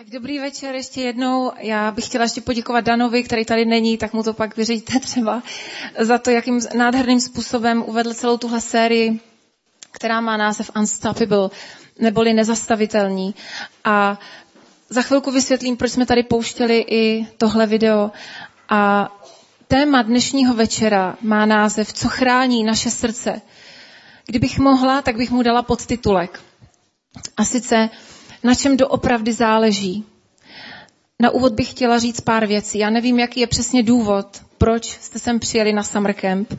Tak 0.00 0.10
dobrý 0.10 0.38
večer 0.38 0.74
ještě 0.74 1.00
jednou. 1.00 1.52
Já 1.58 1.90
bych 1.90 2.06
chtěla 2.06 2.24
ještě 2.24 2.40
poděkovat 2.40 2.84
Danovi, 2.84 3.22
který 3.22 3.44
tady 3.44 3.64
není, 3.64 3.98
tak 3.98 4.12
mu 4.12 4.22
to 4.22 4.34
pak 4.34 4.56
vyříďte 4.56 5.00
třeba, 5.00 5.42
za 5.98 6.18
to, 6.18 6.30
jakým 6.30 6.60
nádherným 6.74 7.20
způsobem 7.20 7.84
uvedl 7.86 8.14
celou 8.14 8.36
tuhle 8.36 8.60
sérii, 8.60 9.20
která 9.90 10.20
má 10.20 10.36
název 10.36 10.70
Unstoppable, 10.76 11.50
neboli 11.98 12.34
nezastavitelní. 12.34 13.34
A 13.84 14.18
za 14.88 15.02
chvilku 15.02 15.30
vysvětlím, 15.30 15.76
proč 15.76 15.92
jsme 15.92 16.06
tady 16.06 16.22
pouštěli 16.22 16.84
i 16.88 17.26
tohle 17.36 17.66
video. 17.66 18.10
A 18.68 19.12
téma 19.68 20.02
dnešního 20.02 20.54
večera 20.54 21.16
má 21.22 21.46
název 21.46 21.92
Co 21.92 22.08
chrání 22.08 22.64
naše 22.64 22.90
srdce. 22.90 23.40
Kdybych 24.26 24.58
mohla, 24.58 25.02
tak 25.02 25.16
bych 25.16 25.30
mu 25.30 25.42
dala 25.42 25.62
podtitulek. 25.62 26.40
A 27.36 27.44
sice 27.44 27.90
na 28.42 28.54
čem 28.54 28.76
doopravdy 28.76 29.32
záleží. 29.32 30.04
Na 31.20 31.30
úvod 31.30 31.52
bych 31.52 31.70
chtěla 31.70 31.98
říct 31.98 32.20
pár 32.20 32.46
věcí. 32.46 32.78
Já 32.78 32.90
nevím, 32.90 33.18
jaký 33.18 33.40
je 33.40 33.46
přesně 33.46 33.82
důvod, 33.82 34.26
proč 34.58 34.98
jste 35.00 35.18
sem 35.18 35.38
přijeli 35.38 35.72
na 35.72 35.82
summer 35.82 36.14
camp. 36.14 36.54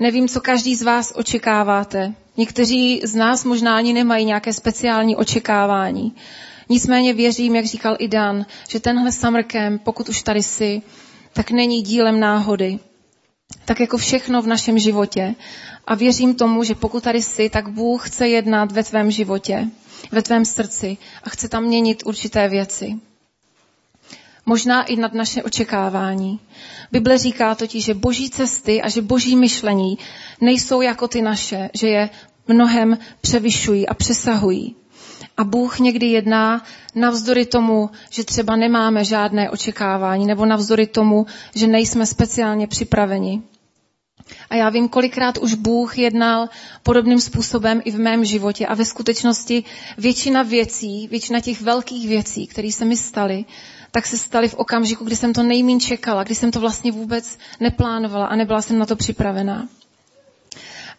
Nevím, 0.00 0.28
co 0.28 0.40
každý 0.40 0.76
z 0.76 0.82
vás 0.82 1.12
očekáváte. 1.16 2.14
Někteří 2.36 3.00
z 3.04 3.14
nás 3.14 3.44
možná 3.44 3.76
ani 3.76 3.92
nemají 3.92 4.24
nějaké 4.24 4.52
speciální 4.52 5.16
očekávání. 5.16 6.14
Nicméně 6.68 7.12
věřím, 7.14 7.56
jak 7.56 7.64
říkal 7.64 7.96
i 7.98 8.08
Dan, 8.08 8.46
že 8.68 8.80
tenhle 8.80 9.12
summer 9.12 9.44
camp, 9.44 9.82
pokud 9.82 10.08
už 10.08 10.22
tady 10.22 10.42
jsi, 10.42 10.82
tak 11.32 11.50
není 11.50 11.82
dílem 11.82 12.20
náhody. 12.20 12.78
Tak 13.64 13.80
jako 13.80 13.98
všechno 13.98 14.42
v 14.42 14.46
našem 14.46 14.78
životě. 14.78 15.34
A 15.86 15.94
věřím 15.94 16.34
tomu, 16.34 16.64
že 16.64 16.74
pokud 16.74 17.02
tady 17.02 17.22
jsi, 17.22 17.50
tak 17.50 17.68
Bůh 17.68 18.08
chce 18.08 18.28
jednat 18.28 18.72
ve 18.72 18.84
tvém 18.84 19.10
životě 19.10 19.68
ve 20.12 20.22
tvém 20.22 20.44
srdci 20.44 20.96
a 21.24 21.30
chce 21.30 21.48
tam 21.48 21.64
měnit 21.64 22.02
určité 22.06 22.48
věci. 22.48 22.94
Možná 24.46 24.82
i 24.82 24.96
nad 24.96 25.12
naše 25.14 25.42
očekávání. 25.42 26.40
Bible 26.92 27.18
říká 27.18 27.54
totiž, 27.54 27.84
že 27.84 27.94
boží 27.94 28.30
cesty 28.30 28.82
a 28.82 28.88
že 28.88 29.02
boží 29.02 29.36
myšlení 29.36 29.98
nejsou 30.40 30.80
jako 30.80 31.08
ty 31.08 31.22
naše, 31.22 31.70
že 31.74 31.88
je 31.88 32.10
mnohem 32.48 32.98
převyšují 33.20 33.88
a 33.88 33.94
přesahují. 33.94 34.76
A 35.36 35.44
Bůh 35.44 35.78
někdy 35.78 36.06
jedná 36.06 36.64
navzdory 36.94 37.46
tomu, 37.46 37.90
že 38.10 38.24
třeba 38.24 38.56
nemáme 38.56 39.04
žádné 39.04 39.50
očekávání, 39.50 40.26
nebo 40.26 40.46
navzdory 40.46 40.86
tomu, 40.86 41.26
že 41.54 41.66
nejsme 41.66 42.06
speciálně 42.06 42.66
připraveni. 42.66 43.42
A 44.50 44.54
já 44.54 44.68
vím, 44.70 44.88
kolikrát 44.88 45.38
už 45.38 45.54
Bůh 45.54 45.98
jednal 45.98 46.48
podobným 46.82 47.20
způsobem 47.20 47.82
i 47.84 47.90
v 47.90 47.98
mém 47.98 48.24
životě 48.24 48.66
a 48.66 48.74
ve 48.74 48.84
skutečnosti 48.84 49.64
většina 49.98 50.42
věcí, 50.42 51.08
většina 51.08 51.40
těch 51.40 51.60
velkých 51.60 52.08
věcí, 52.08 52.46
které 52.46 52.72
se 52.72 52.84
mi 52.84 52.96
staly, 52.96 53.44
tak 53.90 54.06
se 54.06 54.18
staly 54.18 54.48
v 54.48 54.54
okamžiku, 54.54 55.04
kdy 55.04 55.16
jsem 55.16 55.32
to 55.32 55.42
nejmín 55.42 55.80
čekala, 55.80 56.24
kdy 56.24 56.34
jsem 56.34 56.50
to 56.50 56.60
vlastně 56.60 56.92
vůbec 56.92 57.38
neplánovala 57.60 58.26
a 58.26 58.36
nebyla 58.36 58.62
jsem 58.62 58.78
na 58.78 58.86
to 58.86 58.96
připravená. 58.96 59.68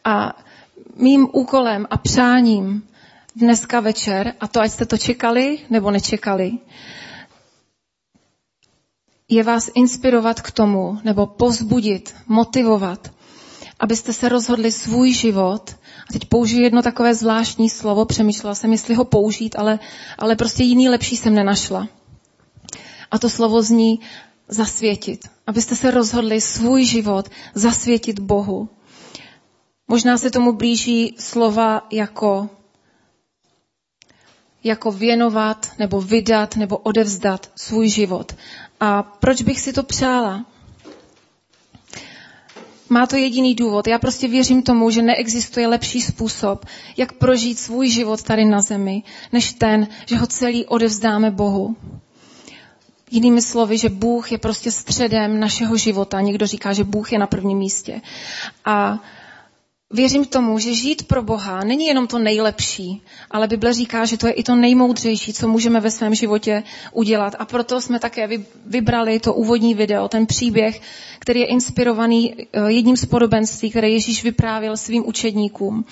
A 0.04 0.34
mým 0.96 1.28
úkolem 1.34 1.88
a 1.90 1.98
přáním 1.98 2.88
dneska 3.36 3.80
večer, 3.80 4.34
a 4.40 4.48
to 4.48 4.62
ať 4.62 4.72
jste 4.72 4.86
to 4.86 4.98
čekali 4.98 5.60
nebo 5.70 5.92
nečekali, 5.92 6.52
je 9.30 9.44
vás 9.44 9.70
inspirovat 9.76 10.42
k 10.42 10.52
tomu, 10.52 11.00
nebo 11.04 11.26
pozbudit, 11.26 12.16
motivovat, 12.28 13.12
abyste 13.80 14.14
se 14.14 14.30
rozhodli 14.30 14.72
svůj 14.72 15.14
život, 15.14 15.76
a 16.10 16.14
teď 16.14 16.26
použiju 16.26 16.64
jedno 16.64 16.82
takové 16.82 17.16
zvláštní 17.16 17.70
slovo, 17.70 18.06
přemýšlela 18.06 18.56
jsem, 18.56 18.72
jestli 18.72 18.96
ho 18.96 19.06
použít, 19.06 19.56
ale, 19.60 19.80
ale 20.18 20.36
prostě 20.36 20.64
jiný 20.64 20.90
lepší 20.90 21.18
jsem 21.18 21.36
nenašla. 21.36 21.88
A 23.12 23.20
to 23.20 23.30
slovo 23.30 23.62
zní 23.62 24.00
zasvětit. 24.48 25.30
Abyste 25.48 25.76
se 25.76 25.92
rozhodli 25.92 26.42
svůj 26.42 26.86
život 26.86 27.30
zasvětit 27.54 28.20
Bohu. 28.20 28.70
Možná 29.88 30.18
se 30.18 30.32
tomu 30.32 30.54
blíží 30.54 31.16
slova 31.20 31.88
jako 31.92 32.50
jako 34.64 34.92
věnovat, 34.92 35.68
nebo 35.80 36.02
vydat, 36.02 36.56
nebo 36.56 36.78
odevzdat 36.78 37.52
svůj 37.56 37.90
život. 37.90 38.36
A 38.80 39.04
proč 39.04 39.42
bych 39.42 39.60
si 39.60 39.74
to 39.74 39.84
přála? 39.84 40.46
Má 42.90 43.06
to 43.08 43.16
jediný 43.16 43.56
důvod. 43.56 43.88
Já 43.88 44.00
prostě 44.00 44.28
věřím 44.28 44.62
tomu, 44.64 44.90
že 44.90 45.02
neexistuje 45.02 45.68
lepší 45.68 46.02
způsob, 46.02 46.66
jak 46.98 47.14
prožít 47.14 47.60
svůj 47.60 47.90
život 47.90 48.24
tady 48.24 48.46
na 48.46 48.62
zemi, 48.62 49.04
než 49.32 49.54
ten, 49.54 49.88
že 50.06 50.18
ho 50.18 50.28
celý 50.28 50.66
odevzdáme 50.66 51.32
Bohu. 51.32 51.76
Jinými 53.12 53.42
slovy, 53.42 53.78
že 53.78 53.90
Bůh 53.90 54.32
je 54.32 54.38
prostě 54.38 54.72
středem 54.72 55.40
našeho 55.40 55.78
života. 55.78 56.22
Někdo 56.22 56.48
říká, 56.48 56.74
že 56.74 56.84
Bůh 56.84 57.12
je 57.12 57.20
na 57.20 57.28
prvním 57.28 57.58
místě. 57.58 58.02
A 58.66 59.00
Věřím 59.94 60.26
tomu, 60.26 60.60
že 60.60 60.74
žít 60.74 61.08
pro 61.08 61.24
Boha 61.24 61.64
není 61.64 61.86
jenom 61.86 62.08
to 62.08 62.20
nejlepší, 62.20 63.02
ale 63.32 63.48
Bible 63.48 63.74
říká, 63.74 64.06
že 64.06 64.18
to 64.18 64.28
je 64.28 64.34
i 64.34 64.44
to 64.44 64.56
nejmoudřejší, 64.56 65.34
co 65.34 65.48
můžeme 65.48 65.80
ve 65.80 65.92
svém 65.92 66.16
životě 66.16 66.64
udělat. 66.92 67.36
A 67.40 67.46
proto 67.46 67.82
jsme 67.82 68.00
také 68.00 68.30
vybrali 68.66 69.20
to 69.20 69.34
úvodní 69.34 69.74
video, 69.74 70.08
ten 70.08 70.26
příběh, 70.26 70.82
který 71.20 71.40
je 71.40 71.46
inspirovaný 71.46 72.36
eh, 72.36 72.72
jedním 72.72 72.98
z 72.98 73.06
podobenství, 73.06 73.70
které 73.70 73.90
Ježíš 73.90 74.24
vyprávěl 74.24 74.78
svým 74.78 75.08
učedníkům. 75.08 75.86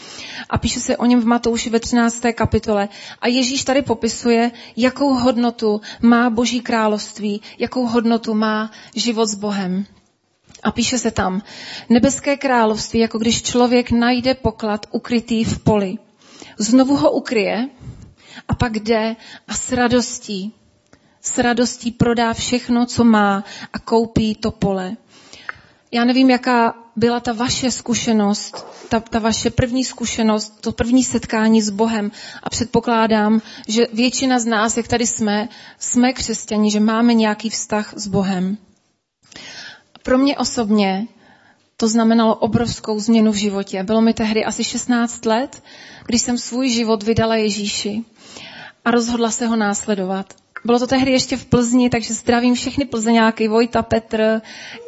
A 0.50 0.58
píše 0.58 0.80
se 0.80 0.98
o 0.98 1.06
něm 1.06 1.22
v 1.22 1.26
Matouši 1.26 1.70
ve 1.70 1.80
13. 1.80 2.22
kapitole. 2.36 2.90
A 3.22 3.28
Ježíš 3.28 3.64
tady 3.64 3.82
popisuje, 3.82 4.52
jakou 4.78 5.14
hodnotu 5.14 5.82
má 6.02 6.30
Boží 6.30 6.62
království, 6.62 7.42
jakou 7.60 7.86
hodnotu 7.88 8.34
má 8.34 8.72
život 8.96 9.26
s 9.26 9.36
Bohem. 9.36 9.86
A 10.66 10.72
píše 10.72 10.98
se 10.98 11.12
tam, 11.12 11.42
nebeské 11.90 12.38
království, 12.38 13.00
jako 13.00 13.18
když 13.18 13.44
člověk 13.44 13.92
najde 13.92 14.34
poklad 14.34 14.86
ukrytý 14.92 15.44
v 15.44 15.59
poli. 15.59 15.96
Znovu 16.58 16.96
ho 16.96 17.12
ukryje 17.12 17.70
a 18.48 18.56
pak 18.56 18.80
jde 18.80 19.16
a 19.48 19.53
s 19.53 19.72
radostí, 19.72 20.53
s 21.22 21.38
radostí 21.38 21.92
prodá 21.92 22.34
všechno, 22.34 22.86
co 22.86 23.03
má 23.03 23.44
a 23.74 23.80
koupí 23.80 24.36
to 24.36 24.52
pole. 24.52 24.98
Já 25.92 26.06
nevím, 26.06 26.30
jaká 26.30 26.74
byla 26.96 27.20
ta 27.20 27.34
vaše 27.34 27.72
zkušenost, 27.72 28.66
ta, 28.90 29.00
ta 29.00 29.20
vaše 29.20 29.50
první 29.50 29.86
zkušenost, 29.86 30.62
to 30.62 30.72
první 30.72 31.03
setkání 31.03 31.62
s 31.62 31.70
Bohem. 31.70 32.12
A 32.44 32.50
předpokládám, 32.50 33.42
že 33.68 33.88
většina 33.94 34.40
z 34.40 34.46
nás, 34.46 34.78
jak 34.78 34.88
tady 34.88 35.08
jsme, 35.08 35.50
jsme 35.80 36.14
křesťani, 36.14 36.72
že 36.72 36.80
máme 36.80 37.14
nějaký 37.14 37.50
vztah 37.50 37.94
s 37.96 38.08
Bohem. 38.08 38.58
Pro 40.06 40.18
mě 40.18 40.38
osobně 40.38 41.08
to 41.78 41.88
znamenalo 41.88 42.36
obrovskou 42.36 43.00
změnu 43.00 43.32
v 43.32 43.36
životě. 43.36 43.84
Bylo 43.84 44.02
mi 44.02 44.14
tehdy 44.14 44.46
asi 44.46 44.64
16 44.64 45.26
let, 45.26 45.64
když 46.06 46.22
jsem 46.22 46.38
svůj 46.38 46.70
život 46.70 47.04
vydala 47.04 47.36
Ježíši 47.36 48.04
a 48.86 48.92
rozhodla 48.92 49.32
se 49.32 49.48
ho 49.48 49.56
následovat. 49.56 50.34
Bylo 50.66 50.80
to 50.80 50.88
tehdy 50.88 51.12
ještě 51.12 51.38
v 51.38 51.46
Plzni, 51.46 51.90
takže 51.90 52.14
zdravím 52.14 52.56
všechny 52.56 52.86
plzeňáky, 52.86 53.48
Vojta, 53.48 53.82
Petr, 53.82 54.42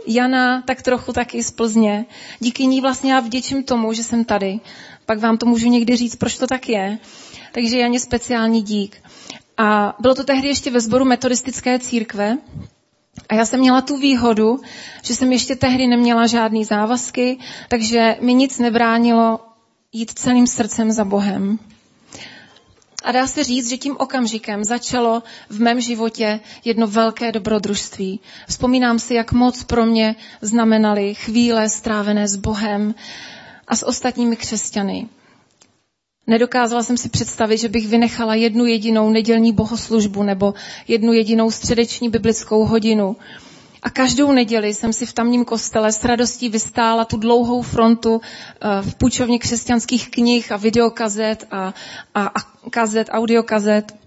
Jana, 0.07 0.61
tak 0.61 0.81
trochu 0.81 1.13
taky 1.13 1.44
z 1.44 1.51
Plzně. 1.51 2.06
Díky 2.39 2.66
ní 2.66 2.81
vlastně 2.81 3.13
já 3.13 3.19
vděčím 3.19 3.63
tomu, 3.63 3.94
že 3.94 4.03
jsem 4.03 4.25
tady. 4.25 4.59
Pak 5.06 5.19
vám 5.19 5.38
to 5.38 5.45
můžu 5.45 5.69
někdy 5.69 5.95
říct, 5.95 6.16
proč 6.16 6.38
to 6.38 6.47
tak 6.47 6.69
je. 6.69 6.97
Takže 7.51 7.79
Janě 7.79 8.00
speciální 8.00 8.61
dík. 8.61 8.97
A 9.57 9.95
bylo 10.00 10.16
to 10.16 10.23
tehdy 10.23 10.47
ještě 10.47 10.72
ve 10.72 10.79
sboru 10.79 11.06
metodistické 11.06 11.79
církve, 11.79 12.38
a 13.29 13.35
já 13.35 13.45
jsem 13.45 13.59
měla 13.59 13.81
tu 13.81 13.97
výhodu, 13.97 14.59
že 15.01 15.16
jsem 15.16 15.31
ještě 15.31 15.55
tehdy 15.55 15.88
neměla 15.88 16.28
žádný 16.28 16.66
závazky, 16.66 17.38
takže 17.69 18.16
mi 18.22 18.33
nic 18.33 18.59
nebránilo 18.59 19.39
jít 19.91 20.11
celým 20.19 20.47
srdcem 20.47 20.91
za 20.91 21.05
Bohem. 21.05 21.59
A 23.03 23.11
dá 23.11 23.27
se 23.27 23.44
říct, 23.44 23.69
že 23.69 23.77
tím 23.77 23.95
okamžikem 24.00 24.63
začalo 24.63 25.23
v 25.50 25.59
mém 25.59 25.81
životě 25.81 26.39
jedno 26.65 26.88
velké 26.88 27.31
dobrodružství. 27.31 28.19
Vzpomínám 28.47 29.00
si, 29.00 29.13
jak 29.13 29.31
moc 29.31 29.63
pro 29.63 29.86
mě 29.86 30.15
znamenaly 30.41 31.15
chvíle 31.15 31.69
strávené 31.69 32.27
s 32.27 32.36
Bohem 32.36 32.95
a 33.68 33.75
s 33.75 33.86
ostatními 33.86 34.36
křesťany. 34.36 35.07
Nedokázala 36.27 36.83
jsem 36.83 36.97
si 36.97 37.09
představit, 37.09 37.57
že 37.57 37.69
bych 37.69 37.88
vynechala 37.88 38.35
jednu 38.35 38.65
jedinou 38.65 39.09
nedělní 39.09 39.53
bohoslužbu 39.53 40.24
nebo 40.24 40.53
jednu 40.88 41.13
jedinou 41.13 41.51
středeční 41.51 42.09
biblickou 42.09 42.65
hodinu. 42.65 43.15
A 43.83 43.89
každou 43.89 44.31
neděli 44.31 44.74
jsem 44.74 44.94
si 44.94 45.06
v 45.06 45.13
tamním 45.13 45.45
kostele 45.45 45.91
s 45.91 46.03
radostí 46.03 46.50
vystála 46.50 47.06
tu 47.06 47.18
dlouhou 47.18 47.62
frontu 47.62 48.21
eh, 48.21 48.81
v 48.81 48.95
půjčovně 48.95 49.39
křesťanských 49.39 50.12
knih 50.12 50.51
a 50.51 50.57
videokazet 50.57 51.47
a, 51.51 51.74
a, 52.15 52.25
a 52.27 52.69
kazet, 52.69 53.07
audiokazet. 53.12 54.06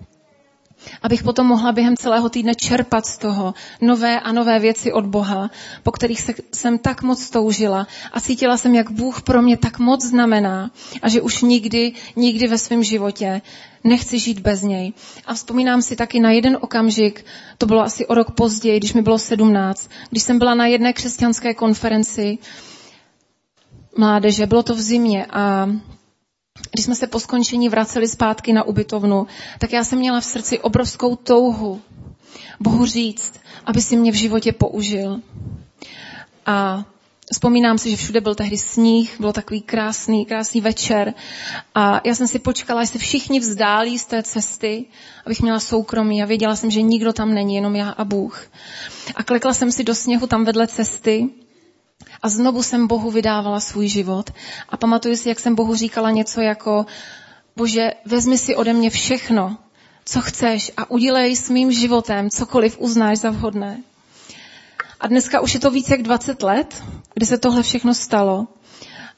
Abych 1.02 1.22
potom 1.22 1.46
mohla 1.46 1.72
během 1.72 1.96
celého 1.96 2.28
týdne 2.28 2.54
čerpat 2.54 3.06
z 3.06 3.18
toho 3.18 3.54
nové 3.80 4.20
a 4.20 4.32
nové 4.32 4.58
věci 4.58 4.92
od 4.92 5.06
Boha, 5.06 5.50
po 5.82 5.92
kterých 5.92 6.20
se, 6.20 6.34
jsem 6.52 6.78
tak 6.78 7.02
moc 7.02 7.30
toužila 7.30 7.86
a 8.12 8.20
cítila 8.20 8.56
jsem, 8.56 8.74
jak 8.74 8.90
Bůh 8.90 9.22
pro 9.22 9.42
mě 9.42 9.56
tak 9.56 9.78
moc 9.78 10.04
znamená 10.04 10.70
a 11.02 11.08
že 11.08 11.20
už 11.20 11.42
nikdy, 11.42 11.92
nikdy 12.16 12.46
ve 12.46 12.58
svém 12.58 12.82
životě 12.82 13.42
nechci 13.84 14.18
žít 14.18 14.38
bez 14.38 14.62
něj. 14.62 14.92
A 15.26 15.34
vzpomínám 15.34 15.82
si 15.82 15.96
taky 15.96 16.20
na 16.20 16.30
jeden 16.30 16.58
okamžik, 16.60 17.24
to 17.58 17.66
bylo 17.66 17.80
asi 17.80 18.06
o 18.06 18.14
rok 18.14 18.30
později, 18.30 18.78
když 18.78 18.92
mi 18.92 19.02
bylo 19.02 19.18
sedmnáct, 19.18 19.90
když 20.10 20.22
jsem 20.22 20.38
byla 20.38 20.54
na 20.54 20.66
jedné 20.66 20.92
křesťanské 20.92 21.54
konferenci 21.54 22.38
mládeže, 23.96 24.46
bylo 24.46 24.62
to 24.62 24.74
v 24.74 24.80
zimě 24.80 25.26
a 25.30 25.70
když 26.70 26.84
jsme 26.84 26.94
se 26.94 27.06
po 27.06 27.20
skončení 27.20 27.68
vraceli 27.68 28.08
zpátky 28.08 28.52
na 28.52 28.62
ubytovnu, 28.62 29.26
tak 29.58 29.72
já 29.72 29.84
jsem 29.84 29.98
měla 29.98 30.20
v 30.20 30.24
srdci 30.24 30.58
obrovskou 30.58 31.16
touhu 31.16 31.80
Bohu 32.60 32.86
říct, 32.86 33.32
aby 33.66 33.80
si 33.80 33.96
mě 33.96 34.12
v 34.12 34.14
životě 34.14 34.52
použil. 34.52 35.20
A 36.46 36.84
vzpomínám 37.32 37.78
si, 37.78 37.90
že 37.90 37.96
všude 37.96 38.20
byl 38.20 38.34
tehdy 38.34 38.58
sníh, 38.58 39.20
bylo 39.20 39.32
takový 39.32 39.60
krásný, 39.60 40.26
krásný 40.26 40.60
večer 40.60 41.14
a 41.74 42.00
já 42.04 42.14
jsem 42.14 42.28
si 42.28 42.38
počkala, 42.38 42.80
až 42.80 42.88
se 42.88 42.98
všichni 42.98 43.40
vzdálí 43.40 43.98
z 43.98 44.06
té 44.06 44.22
cesty, 44.22 44.84
abych 45.26 45.42
měla 45.42 45.60
soukromí 45.60 46.22
a 46.22 46.26
věděla 46.26 46.56
jsem, 46.56 46.70
že 46.70 46.82
nikdo 46.82 47.12
tam 47.12 47.34
není, 47.34 47.54
jenom 47.54 47.76
já 47.76 47.90
a 47.90 48.04
Bůh. 48.04 48.50
A 49.14 49.22
klekla 49.22 49.54
jsem 49.54 49.72
si 49.72 49.84
do 49.84 49.94
sněhu 49.94 50.26
tam 50.26 50.44
vedle 50.44 50.66
cesty 50.66 51.28
a 52.22 52.28
znovu 52.28 52.62
jsem 52.62 52.86
Bohu 52.86 53.10
vydávala 53.10 53.60
svůj 53.60 53.88
život. 53.88 54.30
A 54.68 54.76
pamatuju 54.76 55.16
si, 55.16 55.28
jak 55.28 55.40
jsem 55.40 55.54
Bohu 55.54 55.74
říkala 55.74 56.10
něco 56.10 56.40
jako, 56.40 56.86
bože, 57.56 57.90
vezmi 58.04 58.38
si 58.38 58.56
ode 58.56 58.72
mě 58.72 58.90
všechno, 58.90 59.56
co 60.04 60.20
chceš 60.20 60.72
a 60.76 60.90
udělej 60.90 61.36
s 61.36 61.50
mým 61.50 61.72
životem 61.72 62.30
cokoliv 62.30 62.76
uznáš 62.80 63.18
za 63.18 63.30
vhodné. 63.30 63.82
A 65.00 65.06
dneska 65.06 65.40
už 65.40 65.54
je 65.54 65.60
to 65.60 65.70
více 65.70 65.94
jak 65.94 66.02
20 66.02 66.42
let, 66.42 66.82
kdy 67.14 67.26
se 67.26 67.38
tohle 67.38 67.62
všechno 67.62 67.94
stalo. 67.94 68.46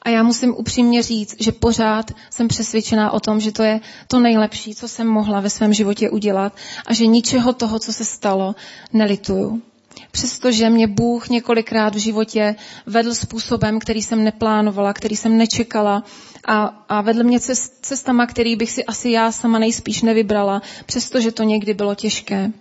A 0.01 0.09
já 0.09 0.23
musím 0.23 0.55
upřímně 0.57 1.03
říct, 1.03 1.35
že 1.39 1.51
pořád 1.51 2.11
jsem 2.29 2.47
přesvědčená 2.47 3.11
o 3.11 3.19
tom, 3.19 3.39
že 3.39 3.51
to 3.51 3.63
je 3.63 3.79
to 4.07 4.19
nejlepší, 4.19 4.75
co 4.75 4.87
jsem 4.87 5.07
mohla 5.07 5.39
ve 5.39 5.49
svém 5.49 5.73
životě 5.73 6.09
udělat 6.09 6.55
a 6.85 6.93
že 6.93 7.07
ničeho 7.07 7.53
toho, 7.53 7.79
co 7.79 7.93
se 7.93 8.05
stalo, 8.05 8.55
nelituju. 8.93 9.61
Přestože 10.11 10.69
mě 10.69 10.87
Bůh 10.87 11.29
několikrát 11.29 11.95
v 11.95 11.97
životě 11.97 12.55
vedl 12.85 13.13
způsobem, 13.15 13.79
který 13.79 14.01
jsem 14.01 14.23
neplánovala, 14.23 14.93
který 14.93 15.15
jsem 15.15 15.37
nečekala 15.37 16.03
a, 16.47 16.85
a 16.89 17.01
vedl 17.01 17.23
mě 17.23 17.39
cest, 17.39 17.73
cestama, 17.81 18.27
který 18.27 18.55
bych 18.55 18.71
si 18.71 18.85
asi 18.85 19.11
já 19.11 19.31
sama 19.31 19.59
nejspíš 19.59 20.01
nevybrala, 20.01 20.61
přestože 20.85 21.31
to 21.31 21.43
někdy 21.43 21.73
bylo 21.73 21.95
těžké. 21.95 22.51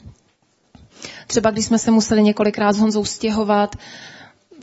Třeba 1.27 1.51
když 1.51 1.65
jsme 1.65 1.79
se 1.79 1.91
museli 1.91 2.23
několikrát 2.23 2.73
s 2.73 2.79
Honzou 2.79 3.05
stěhovat, 3.05 3.77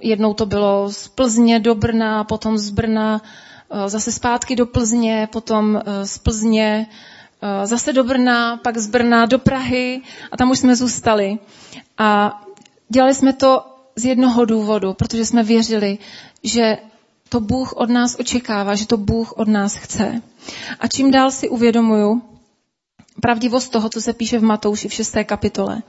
jednou 0.02 0.34
to 0.34 0.46
bylo 0.46 0.90
z 0.92 1.08
Plzně 1.08 1.60
do 1.60 1.76
Brna, 1.76 2.24
potom 2.24 2.58
z 2.58 2.70
Brna 2.70 3.22
eh, 3.72 3.90
zase 3.90 4.12
zpátky 4.12 4.56
do 4.56 4.66
Plzně, 4.66 5.28
potom 5.32 5.82
eh, 5.86 6.06
z 6.06 6.18
Plzně 6.18 6.88
eh, 7.42 7.68
zase 7.68 7.94
do 7.94 8.04
Brna, 8.04 8.58
pak 8.58 8.78
z 8.78 8.88
Brna 8.88 9.26
do 9.26 9.40
Prahy 9.40 10.02
a 10.32 10.38
tam 10.38 10.52
už 10.52 10.60
jsme 10.60 10.76
zůstali. 10.76 11.40
A 11.98 12.42
Dělali 12.90 13.16
jsme 13.16 13.34
to 13.34 13.66
z 13.96 14.06
jednoho 14.06 14.46
důvodu, 14.46 14.94
protože 14.94 15.26
jsme 15.26 15.44
věřili, 15.44 15.98
že 16.44 16.78
to 17.30 17.40
Bůh 17.40 17.74
od 17.74 17.90
nás 17.90 18.16
očekává, 18.20 18.76
že 18.76 18.88
to 18.88 18.98
Bůh 18.98 19.32
od 19.38 19.48
nás 19.48 19.76
chce. 19.76 20.22
A 20.80 20.88
čím 20.88 21.12
dál 21.12 21.32
si 21.32 21.50
uvědomuju 21.50 22.22
pravdivost 23.22 23.72
toho, 23.72 23.90
co 23.90 24.02
se 24.02 24.14
píše 24.14 24.40
v 24.40 24.44
Matouši 24.44 24.88
v 24.88 24.94
6. 24.94 25.16
kapitole. 25.24 25.82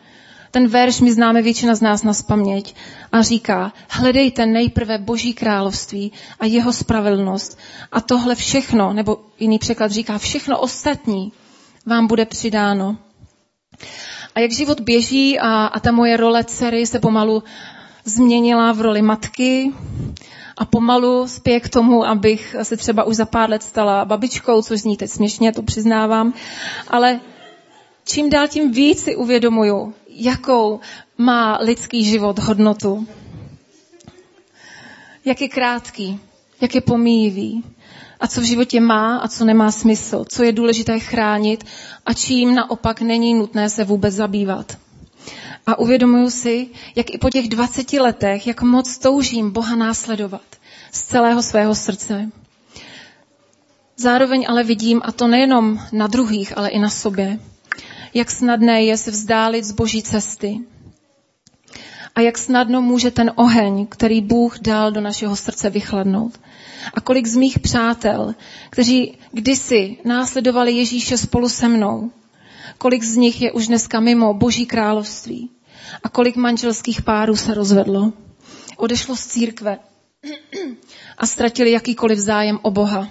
Ten 0.51 0.69
verš 0.69 1.01
mi 1.01 1.13
známe 1.13 1.43
většina 1.43 1.75
z 1.75 1.81
nás 1.81 2.03
na 2.03 2.15
spaměť 2.15 2.75
a 3.13 3.23
říká, 3.23 3.73
hledejte 3.89 4.47
nejprve 4.47 4.99
Boží 4.99 5.35
království 5.35 6.13
a 6.41 6.47
jeho 6.47 6.73
spravedlnost 6.73 7.59
a 7.93 8.01
tohle 8.01 8.35
všechno, 8.35 8.93
nebo 8.93 9.21
jiný 9.39 9.59
překlad 9.59 9.91
říká, 9.91 10.19
všechno 10.19 10.59
ostatní 10.61 11.33
vám 11.87 12.07
bude 12.07 12.25
přidáno. 12.27 12.99
A 14.35 14.41
jak 14.41 14.51
život 14.51 14.81
běží 14.81 15.39
a, 15.39 15.67
a 15.67 15.81
ta 15.81 15.93
moje 15.93 16.17
role 16.17 16.45
dcery 16.45 16.87
se 16.87 17.01
pomalu 17.01 17.43
změnila 18.05 18.73
v 18.73 18.81
roli 18.81 19.03
matky 19.03 19.73
a 20.57 20.65
pomalu 20.65 21.29
spěje 21.29 21.61
k 21.61 21.69
tomu, 21.69 22.05
abych 22.05 22.57
se 22.63 22.77
třeba 22.77 23.05
už 23.05 23.17
za 23.17 23.25
pár 23.25 23.51
let 23.51 23.63
stala 23.63 24.05
babičkou, 24.05 24.63
což 24.63 24.81
zní 24.81 24.97
teď 24.97 25.11
směšně, 25.11 25.53
to 25.53 25.63
přiznávám, 25.63 26.35
ale 26.89 27.21
čím 28.05 28.31
dál 28.31 28.49
tím 28.49 28.73
víc 28.73 29.03
si 29.03 29.17
uvědomuju, 29.17 29.95
jakou 30.09 30.81
má 31.19 31.59
lidský 31.61 32.05
život 32.05 32.39
hodnotu. 32.39 33.07
Jak 35.25 35.41
je 35.41 35.49
krátký, 35.49 36.21
jak 36.61 36.75
je 36.75 36.81
pomíjivý, 36.81 37.65
a 38.21 38.27
co 38.27 38.41
v 38.41 38.45
životě 38.45 38.81
má 38.81 39.17
a 39.17 39.29
co 39.29 39.45
nemá 39.45 39.73
smysl, 39.73 40.25
co 40.29 40.43
je 40.43 40.53
důležité 40.53 40.99
chránit 40.99 41.65
a 42.07 42.13
čím 42.13 42.55
naopak 42.55 43.01
není 43.01 43.35
nutné 43.35 43.71
se 43.71 43.85
vůbec 43.85 44.15
zabývat. 44.15 44.79
A 45.67 45.79
uvědomuju 45.79 46.31
si, 46.31 46.69
jak 46.97 47.11
i 47.11 47.19
po 47.19 47.31
těch 47.31 47.49
20 47.49 47.93
letech, 47.93 48.47
jak 48.47 48.63
moc 48.63 48.99
toužím 48.99 49.51
Boha 49.51 49.77
následovat 49.77 50.43
z 50.93 51.03
celého 51.03 51.43
svého 51.43 51.75
srdce. 51.75 52.31
Zároveň 53.97 54.47
ale 54.49 54.65
vidím, 54.65 55.01
a 55.05 55.13
to 55.13 55.27
nejenom 55.27 55.81
na 55.93 56.07
druhých, 56.07 56.59
ale 56.59 56.69
i 56.69 56.79
na 56.79 56.91
sobě, 56.91 57.39
jak 58.15 58.31
snadné 58.31 58.83
je 58.83 58.97
se 58.97 59.11
vzdálit 59.11 59.65
z 59.65 59.73
boží 59.73 60.03
cesty. 60.03 60.61
A 62.15 62.21
jak 62.21 62.39
snadno 62.39 62.83
může 62.83 63.11
ten 63.11 63.33
oheň, 63.35 63.87
který 63.87 64.21
Bůh 64.21 64.59
dal 64.59 64.93
do 64.93 65.01
našeho 65.01 65.37
srdce, 65.37 65.71
vychladnout. 65.71 66.41
A 66.95 67.01
kolik 67.01 67.27
z 67.27 67.37
mých 67.37 67.59
přátel, 67.59 68.35
kteří 68.71 69.19
kdysi 69.33 69.97
následovali 70.05 70.73
Ježíše 70.73 71.19
spolu 71.19 71.49
se 71.49 71.69
mnou, 71.69 72.11
kolik 72.79 73.03
z 73.03 73.17
nich 73.17 73.43
je 73.43 73.53
už 73.53 73.67
dneska 73.67 74.01
mimo 74.01 74.35
Boží 74.35 74.67
království 74.67 75.51
a 76.03 76.09
kolik 76.09 76.37
manželských 76.37 77.03
párů 77.03 77.37
se 77.37 77.55
rozvedlo, 77.55 78.13
odešlo 78.77 79.17
z 79.17 79.27
církve 79.27 79.79
a 81.19 81.27
ztratili 81.27 81.71
jakýkoliv 81.71 82.19
zájem 82.19 82.59
o 82.63 82.71
Boha. 82.71 83.09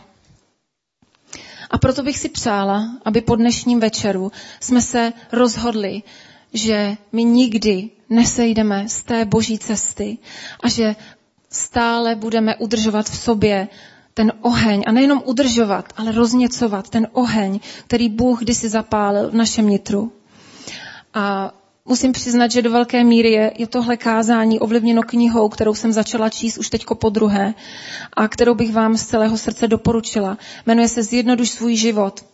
A 1.70 1.78
proto 1.78 2.04
bych 2.04 2.18
si 2.18 2.30
přála, 2.30 2.98
aby 3.06 3.22
po 3.22 3.36
dnešním 3.36 3.80
večeru 3.80 4.32
jsme 4.60 4.82
se 4.82 5.14
rozhodli, 5.32 6.04
že 6.54 6.98
my 7.12 7.24
nikdy 7.24 7.90
nesejdeme 8.10 8.90
z 8.90 9.04
té 9.04 9.26
boží 9.26 9.60
cesty 9.60 10.18
a 10.64 10.70
že 10.70 10.96
stále 11.50 12.16
budeme 12.16 12.56
udržovat 12.56 13.10
v 13.10 13.18
sobě 13.18 13.68
ten 14.14 14.32
oheň 14.42 14.84
a 14.88 14.92
nejenom 14.92 15.22
udržovat, 15.26 15.94
ale 15.98 16.12
rozněcovat 16.12 16.90
ten 16.90 17.08
oheň, 17.12 17.60
který 17.88 18.10
Bůh 18.10 18.40
kdysi 18.40 18.70
zapálil 18.70 19.30
v 19.30 19.34
našem 19.34 19.70
nitru. 19.70 20.12
A 21.14 21.54
musím 21.86 22.12
přiznat, 22.12 22.52
že 22.52 22.62
do 22.62 22.72
velké 22.72 23.04
míry 23.04 23.32
je, 23.32 23.52
je 23.58 23.68
tohle 23.68 23.98
kázání 23.98 24.60
ovlivněno 24.60 25.04
knihou, 25.04 25.50
kterou 25.50 25.74
jsem 25.74 25.94
začala 25.94 26.30
číst 26.30 26.58
už 26.58 26.70
teďko 26.70 26.96
po 26.96 27.10
druhé 27.10 27.54
a 28.14 28.28
kterou 28.28 28.56
bych 28.56 28.74
vám 28.74 28.98
z 28.98 29.06
celého 29.06 29.38
srdce 29.38 29.68
doporučila. 29.68 30.38
Jmenuje 30.66 30.88
se 30.88 31.04
Zjednoduš 31.04 31.50
svůj 31.50 31.76
život. 31.76 32.26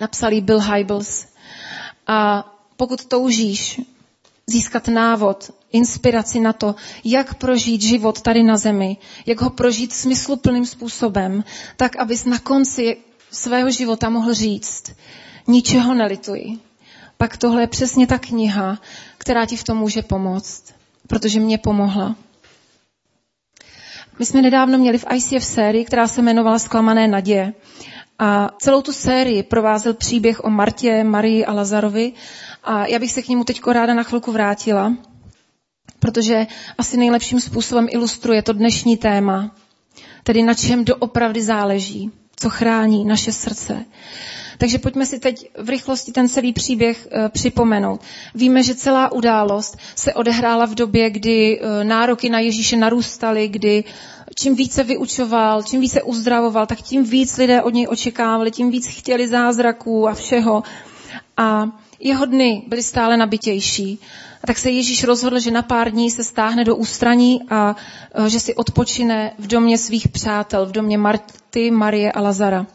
Napsal 0.00 0.40
Bill 0.40 0.60
Hybels. 0.60 1.26
A 2.06 2.44
pokud 2.76 3.04
toužíš 3.04 3.80
získat 4.50 4.88
návod, 4.88 5.50
inspiraci 5.72 6.40
na 6.40 6.52
to, 6.52 6.74
jak 7.04 7.34
prožít 7.34 7.82
život 7.82 8.20
tady 8.20 8.42
na 8.42 8.56
zemi, 8.56 8.96
jak 9.26 9.40
ho 9.40 9.50
prožít 9.50 9.92
smysluplným 9.92 10.66
způsobem, 10.66 11.44
tak 11.76 11.96
abys 11.96 12.24
na 12.24 12.38
konci 12.38 12.96
svého 13.30 13.70
života 13.70 14.10
mohl 14.10 14.34
říct, 14.34 14.92
ničeho 15.46 15.94
nelituji. 15.94 16.58
Pak 17.16 17.36
tohle 17.36 17.62
je 17.62 17.66
přesně 17.66 18.06
ta 18.06 18.18
kniha, 18.18 18.78
která 19.18 19.46
ti 19.46 19.56
v 19.56 19.64
tom 19.64 19.78
může 19.78 20.02
pomoct, 20.02 20.74
protože 21.06 21.40
mě 21.40 21.58
pomohla. 21.58 22.16
My 24.18 24.26
jsme 24.26 24.42
nedávno 24.42 24.78
měli 24.78 24.98
v 24.98 25.04
ICF 25.14 25.44
sérii, 25.44 25.84
která 25.84 26.08
se 26.08 26.20
jmenovala 26.20 26.58
Zklamané 26.58 27.08
naděje. 27.08 27.52
A 28.18 28.50
celou 28.58 28.82
tu 28.82 28.92
sérii 28.92 29.42
provázel 29.42 29.94
příběh 29.94 30.44
o 30.44 30.50
Martě, 30.50 31.04
Marii 31.04 31.44
a 31.44 31.52
Lazarovi. 31.52 32.12
A 32.64 32.86
já 32.86 32.98
bych 32.98 33.12
se 33.12 33.22
k 33.22 33.28
němu 33.28 33.44
teď 33.44 33.60
ráda 33.66 33.94
na 33.94 34.02
chvilku 34.02 34.32
vrátila 34.32 34.92
protože 36.00 36.46
asi 36.78 36.96
nejlepším 36.96 37.40
způsobem 37.40 37.86
ilustruje 37.90 38.42
to 38.42 38.52
dnešní 38.52 38.96
téma, 38.96 39.54
tedy 40.22 40.42
na 40.42 40.54
čem 40.54 40.84
doopravdy 40.84 41.42
záleží, 41.42 42.10
co 42.36 42.50
chrání 42.50 43.04
naše 43.04 43.32
srdce. 43.32 43.84
Takže 44.58 44.78
pojďme 44.78 45.06
si 45.06 45.18
teď 45.18 45.50
v 45.58 45.68
rychlosti 45.68 46.12
ten 46.12 46.28
celý 46.28 46.52
příběh 46.52 47.08
e, 47.10 47.28
připomenout. 47.28 48.00
Víme, 48.34 48.62
že 48.62 48.74
celá 48.74 49.12
událost 49.12 49.76
se 49.96 50.14
odehrála 50.14 50.66
v 50.66 50.74
době, 50.74 51.10
kdy 51.10 51.60
e, 51.60 51.84
nároky 51.84 52.28
na 52.28 52.40
Ježíše 52.40 52.76
narůstaly, 52.76 53.48
kdy 53.48 53.84
čím 54.34 54.54
více 54.54 54.84
vyučoval, 54.84 55.62
čím 55.62 55.80
více 55.80 56.02
uzdravoval, 56.02 56.66
tak 56.66 56.82
tím 56.82 57.04
víc 57.04 57.36
lidé 57.36 57.62
od 57.62 57.74
něj 57.74 57.86
očekávali, 57.90 58.50
tím 58.50 58.70
víc 58.70 58.86
chtěli 58.86 59.28
zázraků 59.28 60.08
a 60.08 60.14
všeho. 60.14 60.62
A 61.36 61.68
jeho 62.00 62.26
dny 62.26 62.62
byly 62.66 62.82
stále 62.82 63.16
nabitější. 63.16 63.98
A 64.42 64.46
tak 64.46 64.58
se 64.58 64.70
Ježíš 64.70 65.04
rozhodl, 65.04 65.38
že 65.38 65.50
na 65.50 65.62
pár 65.62 65.90
dní 65.90 66.10
se 66.10 66.24
stáhne 66.24 66.64
do 66.64 66.76
ústraní 66.76 67.40
a 67.50 67.76
že 68.26 68.40
si 68.40 68.54
odpočine 68.54 69.32
v 69.38 69.46
domě 69.46 69.78
svých 69.78 70.08
přátel, 70.08 70.66
v 70.66 70.72
domě 70.72 70.98
Marty, 70.98 71.70
Marie 71.70 72.12
a 72.12 72.20
Lazara 72.20 72.66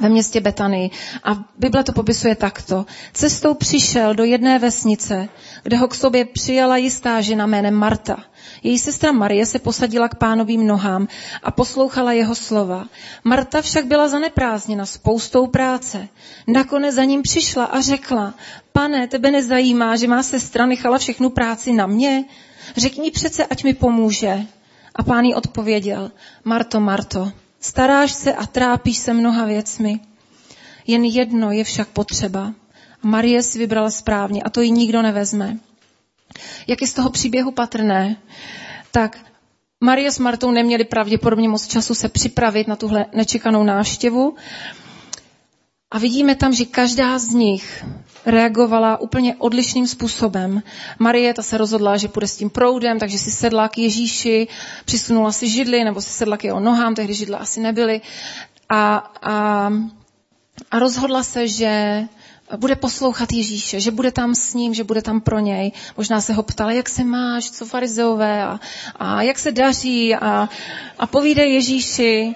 ve 0.00 0.08
městě 0.08 0.40
Betany. 0.40 0.90
A 1.24 1.44
Bible 1.58 1.84
to 1.84 1.92
popisuje 1.92 2.34
takto. 2.34 2.86
Cestou 3.12 3.54
přišel 3.54 4.14
do 4.14 4.24
jedné 4.24 4.58
vesnice, 4.58 5.28
kde 5.62 5.76
ho 5.76 5.88
k 5.88 5.94
sobě 5.94 6.24
přijala 6.24 6.76
jistá 6.76 7.20
žena 7.20 7.46
jménem 7.46 7.74
Marta. 7.74 8.24
Její 8.62 8.78
sestra 8.78 9.12
Marie 9.12 9.46
se 9.46 9.58
posadila 9.58 10.08
k 10.08 10.14
pánovým 10.14 10.66
nohám 10.66 11.08
a 11.42 11.50
poslouchala 11.50 12.12
jeho 12.12 12.34
slova. 12.34 12.86
Marta 13.24 13.62
však 13.62 13.86
byla 13.86 14.08
zaneprázdněna 14.08 14.86
spoustou 14.86 15.46
práce. 15.46 16.08
Nakonec 16.46 16.94
za 16.94 17.04
ním 17.04 17.22
přišla 17.22 17.64
a 17.64 17.80
řekla, 17.80 18.34
pane, 18.72 19.08
tebe 19.08 19.30
nezajímá, 19.30 19.96
že 19.96 20.08
má 20.08 20.22
sestra 20.22 20.66
nechala 20.66 20.98
všechnu 20.98 21.30
práci 21.30 21.72
na 21.72 21.86
mě? 21.86 22.24
Řekni 22.76 23.10
přece, 23.10 23.46
ať 23.46 23.64
mi 23.64 23.74
pomůže. 23.74 24.46
A 24.94 25.02
pán 25.02 25.24
jí 25.24 25.34
odpověděl, 25.34 26.10
Marto, 26.44 26.80
Marto, 26.80 27.32
staráš 27.66 28.12
se 28.12 28.34
a 28.34 28.46
trápíš 28.46 28.98
se 28.98 29.12
mnoha 29.12 29.44
věcmi. 29.44 30.00
Jen 30.86 31.04
jedno 31.04 31.52
je 31.52 31.64
však 31.64 31.88
potřeba. 31.88 32.52
Marie 33.02 33.42
si 33.42 33.58
vybrala 33.58 33.90
správně 33.90 34.42
a 34.42 34.50
to 34.50 34.60
ji 34.60 34.70
nikdo 34.70 35.02
nevezme. 35.02 35.58
Jak 36.66 36.80
je 36.80 36.86
z 36.86 36.92
toho 36.92 37.10
příběhu 37.10 37.50
patrné, 37.50 38.16
tak 38.90 39.18
Marie 39.80 40.10
s 40.12 40.18
Martou 40.18 40.50
neměli 40.50 40.84
pravděpodobně 40.84 41.48
moc 41.48 41.66
času 41.66 41.94
se 41.94 42.08
připravit 42.08 42.68
na 42.68 42.76
tuhle 42.76 43.06
nečekanou 43.14 43.64
návštěvu. 43.64 44.36
A 45.90 45.98
vidíme 45.98 46.34
tam, 46.34 46.52
že 46.52 46.64
každá 46.64 47.18
z 47.18 47.28
nich 47.28 47.84
reagovala 48.26 49.00
úplně 49.00 49.34
odlišným 49.34 49.86
způsobem. 49.86 50.62
Marie 50.98 51.34
ta 51.34 51.42
se 51.42 51.58
rozhodla, 51.58 51.96
že 51.96 52.08
půjde 52.08 52.26
s 52.26 52.36
tím 52.36 52.50
proudem, 52.50 52.98
takže 52.98 53.18
si 53.18 53.30
sedla 53.30 53.68
k 53.68 53.78
Ježíši, 53.78 54.48
přisunula 54.84 55.32
si 55.32 55.48
židli, 55.48 55.84
nebo 55.84 56.02
si 56.02 56.10
sedla 56.10 56.36
k 56.36 56.44
jeho 56.44 56.60
nohám, 56.60 56.94
tehdy 56.94 57.14
židle 57.14 57.38
asi 57.38 57.60
nebyly. 57.60 58.00
A, 58.68 58.96
a, 59.22 59.72
a 60.70 60.78
rozhodla 60.78 61.22
se, 61.22 61.48
že 61.48 62.02
bude 62.56 62.76
poslouchat 62.76 63.32
Ježíše, 63.32 63.80
že 63.80 63.90
bude 63.90 64.12
tam 64.12 64.34
s 64.34 64.54
ním, 64.54 64.74
že 64.74 64.84
bude 64.84 65.02
tam 65.02 65.20
pro 65.20 65.38
něj. 65.38 65.72
Možná 65.96 66.20
se 66.20 66.32
ho 66.32 66.42
ptala, 66.42 66.72
jak 66.72 66.88
se 66.88 67.04
máš, 67.04 67.50
co 67.50 67.66
farizeové 67.66 68.44
a, 68.44 68.60
a 68.96 69.22
jak 69.22 69.38
se 69.38 69.52
daří 69.52 70.14
a, 70.14 70.48
a 70.98 71.06
povídej 71.06 71.54
Ježíši. 71.54 72.34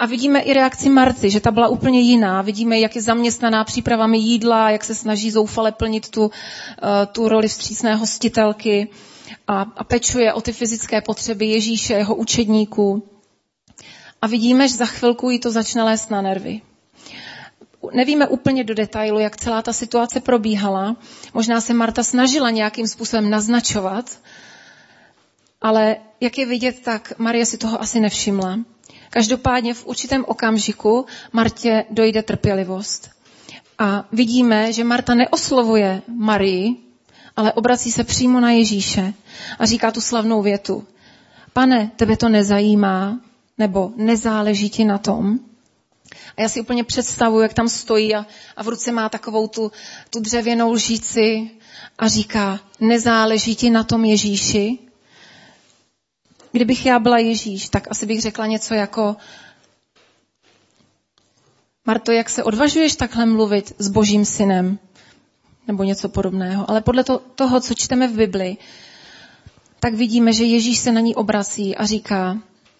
A 0.00 0.06
vidíme 0.06 0.40
i 0.40 0.52
reakci 0.52 0.88
Marty, 0.88 1.30
že 1.30 1.40
ta 1.40 1.50
byla 1.50 1.68
úplně 1.68 2.00
jiná. 2.00 2.42
Vidíme, 2.42 2.80
jak 2.80 2.96
je 2.96 3.02
zaměstnaná 3.02 3.64
přípravami 3.64 4.18
jídla, 4.18 4.70
jak 4.70 4.84
se 4.84 4.94
snaží 4.94 5.30
zoufale 5.30 5.72
plnit 5.72 6.08
tu, 6.08 6.30
eh, 6.30 7.06
tu 7.06 7.28
roli 7.28 7.48
vstřícné 7.48 7.94
hostitelky 7.94 8.88
a, 9.48 9.66
a 9.76 9.84
pečuje 9.84 10.32
o 10.32 10.40
ty 10.40 10.52
fyzické 10.52 11.00
potřeby 11.00 11.46
Ježíše, 11.46 11.94
jeho 11.94 12.14
učedníků. 12.14 13.02
A 14.22 14.26
vidíme, 14.26 14.68
že 14.68 14.74
za 14.74 14.86
chvilku 14.86 15.30
jí 15.30 15.38
to 15.38 15.50
začne 15.50 15.82
lézt 15.82 16.10
na 16.10 16.22
nervy 16.22 16.60
nevíme 17.92 18.28
úplně 18.28 18.64
do 18.64 18.74
detailu, 18.74 19.18
jak 19.18 19.36
celá 19.36 19.62
ta 19.62 19.72
situace 19.72 20.20
probíhala. 20.20 20.96
Možná 21.34 21.60
se 21.60 21.74
Marta 21.74 22.02
snažila 22.02 22.50
nějakým 22.50 22.86
způsobem 22.86 23.30
naznačovat, 23.30 24.18
ale 25.60 25.96
jak 26.20 26.38
je 26.38 26.46
vidět, 26.46 26.80
tak 26.80 27.12
Marie 27.18 27.46
si 27.46 27.58
toho 27.58 27.80
asi 27.80 28.00
nevšimla. 28.00 28.58
Každopádně 29.10 29.74
v 29.74 29.86
určitém 29.86 30.24
okamžiku 30.28 31.06
Martě 31.32 31.84
dojde 31.90 32.22
trpělivost. 32.22 33.10
A 33.78 34.04
vidíme, 34.12 34.72
že 34.72 34.84
Marta 34.84 35.14
neoslovuje 35.14 36.02
Marii, 36.08 36.76
ale 37.36 37.52
obrací 37.52 37.92
se 37.92 38.04
přímo 38.04 38.40
na 38.40 38.50
Ježíše 38.50 39.14
a 39.58 39.66
říká 39.66 39.90
tu 39.90 40.00
slavnou 40.00 40.42
větu. 40.42 40.84
Pane, 41.52 41.90
tebe 41.96 42.16
to 42.16 42.28
nezajímá, 42.28 43.20
nebo 43.58 43.92
nezáleží 43.96 44.70
ti 44.70 44.84
na 44.84 44.98
tom, 44.98 45.38
a 46.36 46.42
já 46.42 46.48
si 46.48 46.60
úplně 46.60 46.84
představuji, 46.84 47.40
jak 47.40 47.54
tam 47.54 47.68
stojí 47.68 48.14
a, 48.14 48.26
a 48.56 48.62
v 48.62 48.68
ruce 48.68 48.92
má 48.92 49.08
takovou 49.08 49.48
tu, 49.48 49.72
tu 50.10 50.20
dřevěnou 50.20 50.72
lžíci 50.72 51.50
a 51.98 52.08
říká, 52.08 52.60
nezáleží 52.80 53.56
ti 53.56 53.70
na 53.70 53.84
tom 53.84 54.04
Ježíši? 54.04 54.78
Kdybych 56.52 56.86
já 56.86 56.98
byla 56.98 57.18
Ježíš, 57.18 57.68
tak 57.68 57.88
asi 57.90 58.06
bych 58.06 58.20
řekla 58.20 58.46
něco 58.46 58.74
jako, 58.74 59.16
Marto, 61.86 62.12
jak 62.12 62.30
se 62.30 62.44
odvažuješ 62.44 62.96
takhle 62.96 63.26
mluvit 63.26 63.74
s 63.78 63.88
božím 63.88 64.24
synem? 64.24 64.78
Nebo 65.66 65.82
něco 65.82 66.08
podobného. 66.08 66.70
Ale 66.70 66.80
podle 66.80 67.04
to, 67.04 67.18
toho, 67.18 67.60
co 67.60 67.74
čteme 67.74 68.08
v 68.08 68.16
Bibli, 68.16 68.56
tak 69.80 69.94
vidíme, 69.94 70.32
že 70.32 70.44
Ježíš 70.44 70.78
se 70.78 70.92
na 70.92 71.00
ní 71.00 71.14
obrací 71.14 71.76
a 71.76 71.86
říká, 71.86 72.38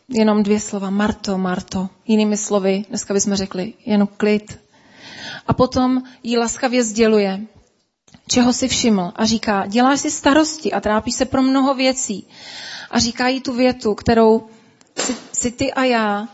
jenom 0.08 0.42
dvě 0.42 0.60
slova. 0.60 0.90
Marto, 0.90 1.38
Marto. 1.38 1.88
Jinými 2.06 2.36
slovy, 2.36 2.84
dneska 2.88 3.14
bychom 3.14 3.34
řekli, 3.34 3.74
jenom 3.86 4.08
klid. 4.16 4.60
A 5.46 5.52
potom 5.52 6.02
jí 6.22 6.38
laskavě 6.38 6.84
sděluje, 6.84 7.40
čeho 8.28 8.52
si 8.52 8.68
všiml 8.68 9.12
a 9.16 9.26
říká, 9.26 9.66
děláš 9.66 10.00
si 10.00 10.10
starosti 10.10 10.72
a 10.72 10.80
trápíš 10.80 11.14
se 11.14 11.24
pro 11.24 11.42
mnoho 11.42 11.74
věcí. 11.74 12.26
A 12.90 12.98
říká 12.98 13.28
jí 13.28 13.40
tu 13.40 13.52
větu, 13.52 13.94
kterou 13.94 14.46
si, 14.98 15.16
si 15.32 15.50
ty 15.50 15.72
a 15.72 15.84
já 15.84 16.28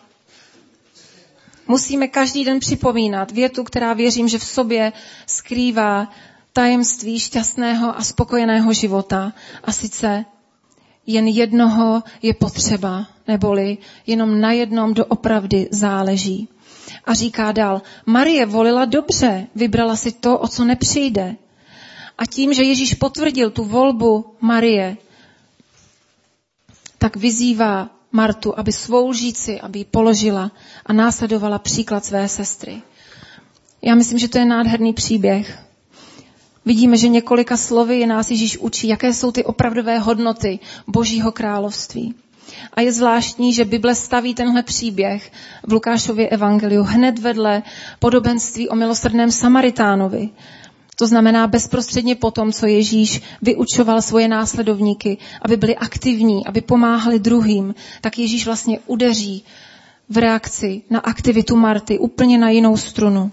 musíme 1.69 2.09
každý 2.09 2.45
den 2.45 2.61
připomínat. 2.61 3.31
Větu, 3.31 3.65
která 3.65 3.93
věřím, 3.93 4.29
že 4.29 4.39
v 4.39 4.45
sobě 4.45 4.93
skrývá 5.27 6.09
tajemství 6.53 7.21
šťastného 7.21 7.99
a 7.99 8.03
spokojeného 8.03 8.73
života. 8.73 9.33
A 9.65 9.73
sice 9.73 10.25
jen 11.07 11.29
jednoho 11.29 12.03
je 12.23 12.35
potřeba, 12.35 13.07
neboli 13.29 13.79
jenom 14.07 14.41
na 14.41 14.53
jednom 14.53 14.95
doopravdy 14.95 15.69
záleží. 15.71 16.49
A 17.05 17.15
říká 17.15 17.53
dál, 17.53 17.83
Marie 18.07 18.47
volila 18.47 18.85
dobře, 18.85 19.47
vybrala 19.55 19.97
si 19.97 20.13
to, 20.13 20.39
o 20.39 20.49
co 20.49 20.65
nepřijde. 20.65 21.37
A 22.19 22.27
tím, 22.27 22.55
že 22.55 22.63
Ježíš 22.63 22.95
potvrdil 22.95 23.51
tu 23.51 23.65
volbu 23.65 24.35
Marie, 24.41 24.97
tak 26.99 27.17
vyzývá 27.17 27.91
Martu, 28.13 28.59
aby 28.59 28.73
svou 28.73 29.09
lžíci, 29.09 29.61
aby 29.61 29.79
ji 29.79 29.85
položila 29.85 30.53
a 30.87 30.93
následovala 30.93 31.59
příklad 31.59 32.05
své 32.05 32.29
sestry. 32.29 32.83
Já 33.83 33.95
myslím, 33.95 34.19
že 34.19 34.29
to 34.29 34.39
je 34.39 34.45
nádherný 34.45 34.93
příběh. 34.93 35.59
Vidíme, 36.65 36.97
že 36.97 37.09
několika 37.09 37.57
slovy 37.57 37.99
je 37.99 38.07
nás 38.07 38.31
Ježíš 38.31 38.59
učí, 38.59 38.89
jaké 38.89 39.13
jsou 39.13 39.33
ty 39.33 39.45
opravdové 39.45 39.99
hodnoty 39.99 40.59
Božího 40.87 41.33
království. 41.33 42.15
A 42.75 42.81
je 42.81 42.93
zvláštní, 42.93 43.55
že 43.55 43.65
Bible 43.65 43.95
staví 43.95 44.35
tenhle 44.35 44.63
příběh 44.63 45.33
v 45.67 45.73
Lukášově 45.73 46.29
evangeliu 46.29 46.83
hned 46.83 47.19
vedle 47.19 47.63
podobenství 47.99 48.69
o 48.69 48.75
milosrdném 48.75 49.31
Samaritánovi. 49.31 50.31
To 50.99 51.07
znamená 51.07 51.47
bezprostředně 51.47 52.15
po 52.15 52.31
tom, 52.31 52.53
co 52.53 52.67
Ježíš 52.67 53.23
vyučoval 53.43 54.03
svoje 54.03 54.29
následovníky, 54.29 55.19
aby 55.43 55.57
byli 55.57 55.77
aktivní, 55.77 56.47
aby 56.47 56.61
pomáhali 56.61 57.19
druhým, 57.19 57.75
tak 58.01 58.19
Ježíš 58.19 58.47
vlastně 58.47 58.79
udeří 58.87 59.45
v 60.09 60.19
reakci 60.19 60.83
na 60.91 61.01
aktivitu 61.01 61.57
Marty 61.57 61.99
úplně 61.99 62.39
na 62.39 62.51
jinou 62.51 62.77
strunu. 62.77 63.31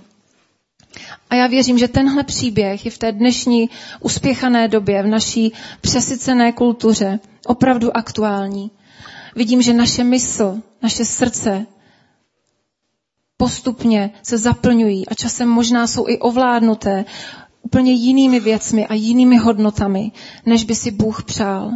A 1.30 1.36
já 1.36 1.48
věřím, 1.48 1.78
že 1.78 1.88
tenhle 1.88 2.24
příběh 2.24 2.86
je 2.86 2.92
v 2.92 2.98
té 2.98 3.12
dnešní 3.12 3.70
uspěchané 4.00 4.68
době, 4.68 5.04
v 5.04 5.08
naší 5.08 5.54
přesycené 5.82 6.52
kultuře 6.52 7.20
opravdu 7.46 7.98
aktuální. 7.98 8.72
Vidím, 9.36 9.62
že 9.62 9.74
naše 9.74 10.04
mysl, 10.04 10.62
naše 10.82 11.06
srdce 11.06 11.66
postupně 13.38 14.12
se 14.24 14.38
zaplňují 14.38 15.08
a 15.08 15.14
časem 15.14 15.50
možná 15.50 15.88
jsou 15.88 16.08
i 16.08 16.20
ovládnuté 16.20 17.06
úplně 17.64 17.92
jinými 17.92 18.40
věcmi 18.40 18.88
a 18.88 18.94
jinými 18.94 19.38
hodnotami, 19.38 20.12
než 20.46 20.64
by 20.64 20.76
si 20.76 20.92
Bůh 20.92 21.24
přál 21.24 21.72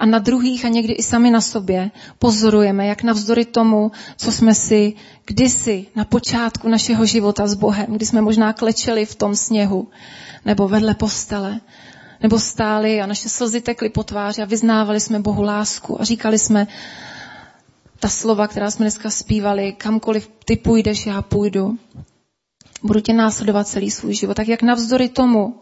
a 0.00 0.06
na 0.06 0.18
druhých 0.18 0.64
a 0.64 0.68
někdy 0.68 0.92
i 0.92 1.02
sami 1.02 1.30
na 1.30 1.40
sobě 1.40 1.90
pozorujeme, 2.18 2.86
jak 2.86 3.02
navzdory 3.02 3.44
tomu, 3.44 3.92
co 4.16 4.32
jsme 4.32 4.54
si 4.54 4.94
kdysi 5.26 5.86
na 5.96 6.04
počátku 6.04 6.68
našeho 6.68 7.06
života 7.06 7.46
s 7.46 7.54
Bohem, 7.54 7.86
kdy 7.88 8.06
jsme 8.06 8.20
možná 8.20 8.52
klečeli 8.52 9.06
v 9.06 9.14
tom 9.14 9.36
sněhu 9.36 9.88
nebo 10.44 10.68
vedle 10.68 10.94
postele, 10.94 11.60
nebo 12.22 12.38
stáli 12.38 13.00
a 13.00 13.06
naše 13.06 13.28
slzy 13.28 13.60
tekly 13.60 13.88
po 13.88 14.02
tváři 14.02 14.42
a 14.42 14.44
vyznávali 14.44 15.00
jsme 15.00 15.20
Bohu 15.20 15.42
lásku 15.42 16.00
a 16.00 16.04
říkali 16.04 16.38
jsme 16.38 16.66
ta 18.00 18.08
slova, 18.08 18.48
která 18.48 18.70
jsme 18.70 18.84
dneska 18.84 19.10
zpívali, 19.10 19.72
kamkoliv 19.72 20.30
ty 20.44 20.56
půjdeš, 20.56 21.06
já 21.06 21.22
půjdu. 21.22 21.78
Budu 22.82 23.00
tě 23.00 23.12
následovat 23.12 23.68
celý 23.68 23.90
svůj 23.90 24.14
život. 24.14 24.34
Tak 24.34 24.48
jak 24.48 24.62
navzdory 24.62 25.08
tomu, 25.08 25.60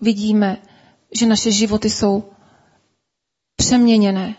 vidíme, 0.00 0.56
že 1.18 1.26
naše 1.26 1.50
životy 1.50 1.90
jsou 1.90 2.24
přeměněné. 3.56 4.34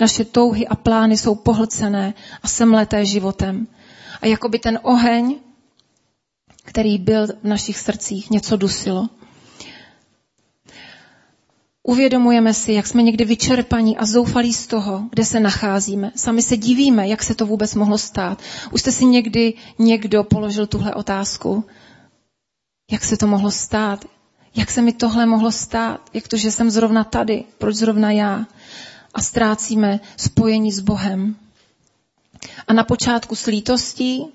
Naše 0.00 0.24
touhy 0.24 0.66
a 0.66 0.76
plány 0.76 1.16
jsou 1.16 1.34
pohlcené 1.34 2.14
a 2.42 2.48
semleté 2.48 3.04
životem. 3.06 3.66
A 4.20 4.26
jako 4.26 4.48
by 4.48 4.58
ten 4.58 4.78
oheň, 4.82 5.38
který 6.64 6.98
byl 6.98 7.26
v 7.26 7.44
našich 7.44 7.78
srdcích, 7.78 8.30
něco 8.30 8.56
dusilo. 8.56 9.08
Uvědomujeme 11.86 12.54
si, 12.54 12.72
jak 12.72 12.86
jsme 12.86 13.02
někdy 13.02 13.24
vyčerpaní 13.24 13.96
a 13.96 14.06
zoufalí 14.06 14.52
z 14.52 14.66
toho, 14.66 15.02
kde 15.10 15.24
se 15.24 15.40
nacházíme. 15.40 16.12
Sami 16.16 16.42
se 16.42 16.56
divíme, 16.56 17.08
jak 17.08 17.22
se 17.22 17.34
to 17.34 17.46
vůbec 17.46 17.74
mohlo 17.74 17.98
stát. 17.98 18.42
Už 18.72 18.80
jste 18.80 18.92
si 18.92 19.04
někdy 19.04 19.54
někdo 19.78 20.24
položil 20.24 20.66
tuhle 20.66 20.94
otázku. 20.94 21.64
Jak 22.90 23.04
se 23.04 23.16
to 23.16 23.26
mohlo 23.26 23.50
stát? 23.50 24.04
Jak 24.56 24.70
se 24.70 24.82
mi 24.82 24.92
tohle 24.92 25.26
mohlo 25.26 25.52
stát? 25.52 26.10
Jak 26.14 26.28
to, 26.28 26.36
že 26.36 26.50
jsem 26.50 26.70
zrovna 26.70 27.04
tady? 27.04 27.44
Proč 27.58 27.76
zrovna 27.76 28.10
já? 28.10 28.46
A 29.14 29.22
ztrácíme 29.22 30.00
spojení 30.16 30.72
s 30.72 30.80
Bohem. 30.80 31.36
A 32.68 32.72
na 32.72 32.84
počátku 32.84 33.34
s 33.34 33.46
lítostí 33.46 34.26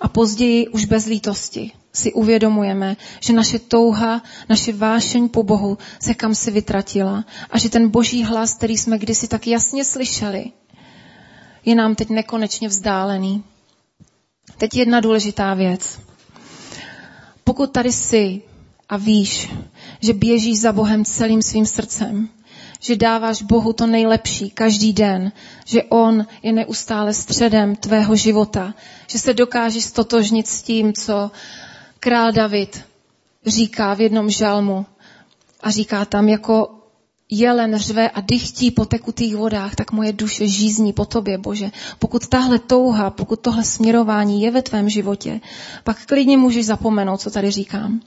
a 0.00 0.08
později 0.08 0.68
už 0.68 0.84
bez 0.84 1.06
lítosti 1.06 1.72
si 1.92 2.12
uvědomujeme, 2.12 2.96
že 3.20 3.32
naše 3.32 3.58
touha, 3.58 4.22
naše 4.48 4.72
vášeň 4.72 5.28
po 5.28 5.42
Bohu 5.42 5.78
se 6.02 6.14
kam 6.14 6.34
si 6.34 6.50
vytratila 6.50 7.24
a 7.50 7.58
že 7.58 7.68
ten 7.68 7.88
boží 7.88 8.24
hlas, 8.24 8.54
který 8.54 8.78
jsme 8.78 8.98
kdysi 8.98 9.28
tak 9.28 9.46
jasně 9.46 9.84
slyšeli, 9.84 10.44
je 11.64 11.74
nám 11.74 11.94
teď 11.94 12.08
nekonečně 12.10 12.68
vzdálený. 12.68 13.44
Teď 14.58 14.76
jedna 14.76 15.00
důležitá 15.00 15.54
věc. 15.54 16.00
Pokud 17.44 17.72
tady 17.72 17.92
jsi 17.92 18.42
a 18.88 18.96
víš, 18.96 19.50
že 20.00 20.12
běžíš 20.12 20.60
za 20.60 20.72
Bohem 20.72 21.04
celým 21.04 21.42
svým 21.42 21.66
srdcem, 21.66 22.28
že 22.80 22.96
dáváš 22.96 23.42
Bohu 23.42 23.72
to 23.72 23.86
nejlepší 23.86 24.50
každý 24.50 24.92
den, 24.92 25.32
že 25.64 25.82
On 25.82 26.26
je 26.42 26.52
neustále 26.52 27.14
středem 27.14 27.76
tvého 27.76 28.16
života, 28.16 28.74
že 29.06 29.18
se 29.18 29.34
dokážeš 29.34 29.84
stotožnit 29.84 30.46
s 30.46 30.62
tím, 30.62 30.92
co 30.92 31.30
král 32.00 32.32
David 32.32 32.84
říká 33.46 33.94
v 33.94 34.00
jednom 34.00 34.30
žalmu 34.30 34.86
a 35.60 35.70
říká 35.70 36.04
tam 36.04 36.28
jako 36.28 36.78
jelen 37.30 37.78
řve 37.78 38.10
a 38.10 38.20
dychtí 38.20 38.70
po 38.70 38.84
tekutých 38.84 39.36
vodách, 39.36 39.74
tak 39.74 39.92
moje 39.92 40.12
duše 40.12 40.48
žízní 40.48 40.92
po 40.92 41.04
tobě, 41.04 41.38
Bože. 41.38 41.70
Pokud 41.98 42.26
tahle 42.26 42.58
touha, 42.58 43.10
pokud 43.10 43.40
tohle 43.40 43.64
směrování 43.64 44.42
je 44.42 44.50
ve 44.50 44.62
tvém 44.62 44.88
životě, 44.88 45.40
pak 45.84 46.06
klidně 46.06 46.36
můžeš 46.36 46.66
zapomenout, 46.66 47.20
co 47.20 47.30
tady 47.30 47.50
říkám. 47.50 48.00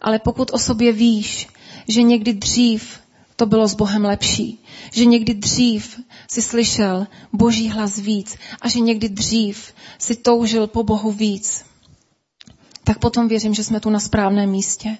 Ale 0.00 0.18
pokud 0.18 0.50
o 0.52 0.58
sobě 0.58 0.92
víš, 0.92 1.48
že 1.88 2.02
někdy 2.02 2.32
dřív 2.32 3.03
to 3.36 3.46
bylo 3.46 3.68
s 3.68 3.74
Bohem 3.74 4.04
lepší, 4.04 4.64
že 4.92 5.04
někdy 5.04 5.34
dřív 5.34 6.00
si 6.30 6.42
slyšel 6.42 7.06
Boží 7.32 7.68
hlas 7.68 7.98
víc 7.98 8.36
a 8.60 8.68
že 8.68 8.80
někdy 8.80 9.08
dřív 9.08 9.74
si 9.98 10.16
toužil 10.16 10.66
po 10.66 10.82
Bohu 10.82 11.12
víc, 11.12 11.64
tak 12.84 12.98
potom 12.98 13.28
věřím, 13.28 13.54
že 13.54 13.64
jsme 13.64 13.80
tu 13.80 13.90
na 13.90 14.00
správném 14.00 14.50
místě. 14.50 14.98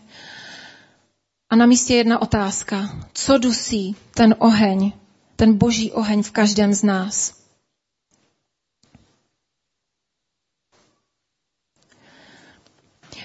A 1.50 1.56
na 1.56 1.66
místě 1.66 1.94
jedna 1.94 2.22
otázka. 2.22 3.06
Co 3.14 3.38
dusí 3.38 3.96
ten 4.14 4.34
oheň, 4.38 4.92
ten 5.36 5.58
boží 5.58 5.92
oheň 5.92 6.22
v 6.22 6.30
každém 6.30 6.74
z 6.74 6.82
nás? 6.82 7.44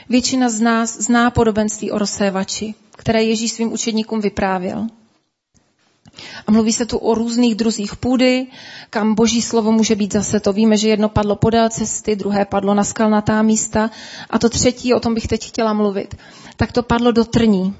Většina 0.09 0.49
z 0.49 0.61
nás 0.61 0.97
zná 0.97 1.31
podobenství 1.31 1.91
o 1.91 1.97
rozsévači, 1.97 2.75
které 2.91 3.23
Ježíš 3.23 3.51
svým 3.51 3.73
učedníkům 3.73 4.21
vyprávěl. 4.21 4.87
A 6.47 6.51
mluví 6.51 6.73
se 6.73 6.85
tu 6.85 6.97
o 6.97 7.13
různých 7.13 7.55
druzích 7.55 7.95
půdy, 7.95 8.47
kam 8.89 9.15
boží 9.15 9.41
slovo 9.41 9.71
může 9.71 9.95
být 9.95 10.13
zase 10.13 10.39
to. 10.39 10.53
Víme, 10.53 10.77
že 10.77 10.89
jedno 10.89 11.09
padlo 11.09 11.35
podél 11.35 11.69
cesty, 11.69 12.15
druhé 12.15 12.45
padlo 12.45 12.73
na 12.73 12.83
skalnatá 12.83 13.41
místa 13.41 13.89
a 14.29 14.39
to 14.39 14.49
třetí, 14.49 14.93
o 14.93 14.99
tom 14.99 15.13
bych 15.13 15.27
teď 15.27 15.47
chtěla 15.47 15.73
mluvit, 15.73 16.15
tak 16.55 16.71
to 16.71 16.83
padlo 16.83 17.11
do 17.11 17.25
trní. 17.25 17.75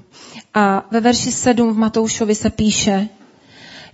A 0.54 0.86
ve 0.90 1.00
verši 1.00 1.32
7 1.32 1.74
v 1.74 1.78
Matoušovi 1.78 2.34
se 2.34 2.50
píše, 2.50 3.08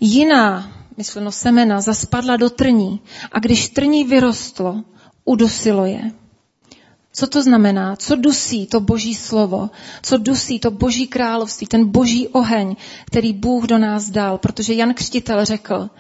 jiná, 0.00 0.72
mysleno 0.96 1.32
semena, 1.32 1.80
zaspadla 1.80 2.36
do 2.36 2.50
trní 2.50 3.00
a 3.32 3.38
když 3.38 3.68
trní 3.68 4.04
vyrostlo, 4.04 4.82
udusilo 5.24 5.86
je. 5.86 6.10
Co 7.16 7.26
to 7.26 7.42
znamená? 7.42 7.96
Co 7.96 8.16
dusí 8.16 8.66
to 8.66 8.80
boží 8.80 9.14
slovo? 9.14 9.70
Co 10.02 10.16
dusí 10.16 10.60
to 10.60 10.70
boží 10.70 11.06
království, 11.06 11.66
ten 11.66 11.90
boží 11.90 12.28
oheň, 12.28 12.76
který 13.04 13.32
Bůh 13.32 13.64
do 13.64 13.78
nás 13.78 14.10
dal? 14.10 14.38
Protože 14.38 14.74
Jan 14.74 14.94
Křtitel 14.94 15.44
řekl, 15.44 15.90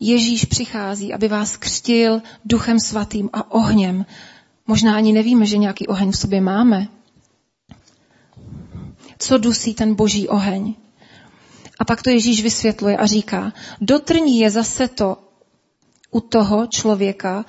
Ježíš 0.00 0.44
přichází, 0.44 1.12
aby 1.12 1.28
vás 1.28 1.56
křtil 1.56 2.22
duchem 2.44 2.80
svatým 2.80 3.30
a 3.32 3.50
ohněm. 3.50 4.06
Možná 4.66 4.96
ani 4.96 5.12
nevíme, 5.12 5.46
že 5.46 5.58
nějaký 5.58 5.86
oheň 5.86 6.10
v 6.10 6.18
sobě 6.18 6.40
máme. 6.40 6.88
Co 9.18 9.38
dusí 9.38 9.74
ten 9.74 9.94
boží 9.94 10.28
oheň? 10.28 10.74
A 11.78 11.84
pak 11.84 12.02
to 12.02 12.10
Ježíš 12.10 12.42
vysvětluje 12.42 12.96
a 12.96 13.06
říká, 13.06 13.52
dotrní 13.80 14.38
je 14.38 14.50
zase 14.50 14.88
to 14.88 15.18
u 16.10 16.20
toho 16.20 16.66
člověka, 16.66 17.44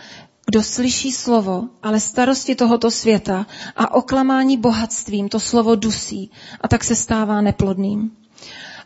kdo 0.45 0.63
slyší 0.63 1.11
slovo, 1.11 1.63
ale 1.83 1.99
starosti 1.99 2.55
tohoto 2.55 2.91
světa 2.91 3.45
a 3.75 3.93
oklamání 3.93 4.57
bohatstvím 4.57 5.29
to 5.29 5.39
slovo 5.39 5.75
dusí 5.75 6.31
a 6.61 6.67
tak 6.67 6.83
se 6.83 6.95
stává 6.95 7.41
neplodným. 7.41 8.11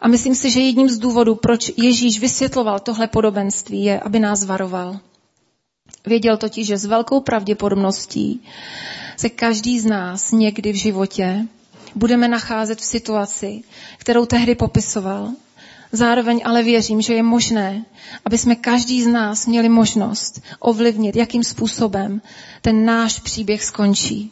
A 0.01 0.07
myslím 0.07 0.35
si, 0.35 0.49
že 0.49 0.61
jedním 0.61 0.89
z 0.89 0.97
důvodů, 0.97 1.35
proč 1.35 1.71
Ježíš 1.77 2.19
vysvětloval 2.19 2.79
tohle 2.79 3.07
podobenství, 3.07 3.83
je, 3.83 3.99
aby 3.99 4.19
nás 4.19 4.45
varoval. 4.45 4.99
Věděl 6.05 6.37
totiž, 6.37 6.67
že 6.67 6.77
s 6.77 6.85
velkou 6.85 7.21
pravděpodobností 7.21 8.43
se 9.17 9.29
každý 9.29 9.79
z 9.79 9.85
nás 9.85 10.31
někdy 10.31 10.71
v 10.71 10.75
životě 10.75 11.47
budeme 11.95 12.27
nacházet 12.27 12.79
v 12.79 12.85
situaci, 12.85 13.63
kterou 13.97 14.25
tehdy 14.25 14.55
popisoval, 14.55 15.31
Zároveň 15.91 16.41
ale 16.45 16.63
věřím, 16.63 17.01
že 17.01 17.13
je 17.13 17.23
možné, 17.23 17.85
aby 18.25 18.37
jsme 18.37 18.55
každý 18.55 19.03
z 19.03 19.07
nás 19.07 19.47
měli 19.47 19.69
možnost 19.69 20.41
ovlivnit, 20.59 21.15
jakým 21.15 21.43
způsobem 21.43 22.21
ten 22.61 22.85
náš 22.85 23.19
příběh 23.19 23.63
skončí. 23.63 24.31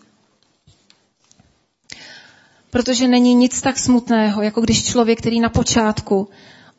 Protože 2.72 3.08
není 3.08 3.34
nic 3.36 3.62
tak 3.62 3.80
smutného, 3.80 4.42
jako 4.42 4.62
když 4.62 4.86
člověk, 4.86 5.20
který 5.20 5.40
na 5.40 5.50
počátku 5.50 6.30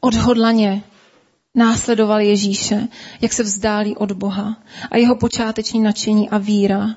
odhodlaně 0.01 0.83
následoval 1.55 2.21
Ježíše, 2.21 2.89
jak 3.21 3.33
se 3.33 3.43
vzdálí 3.43 3.97
od 3.97 4.13
Boha 4.13 4.57
a 4.91 4.97
jeho 4.97 5.17
počáteční 5.17 5.81
nadšení 5.81 6.31
a 6.31 6.39
víra 6.39 6.97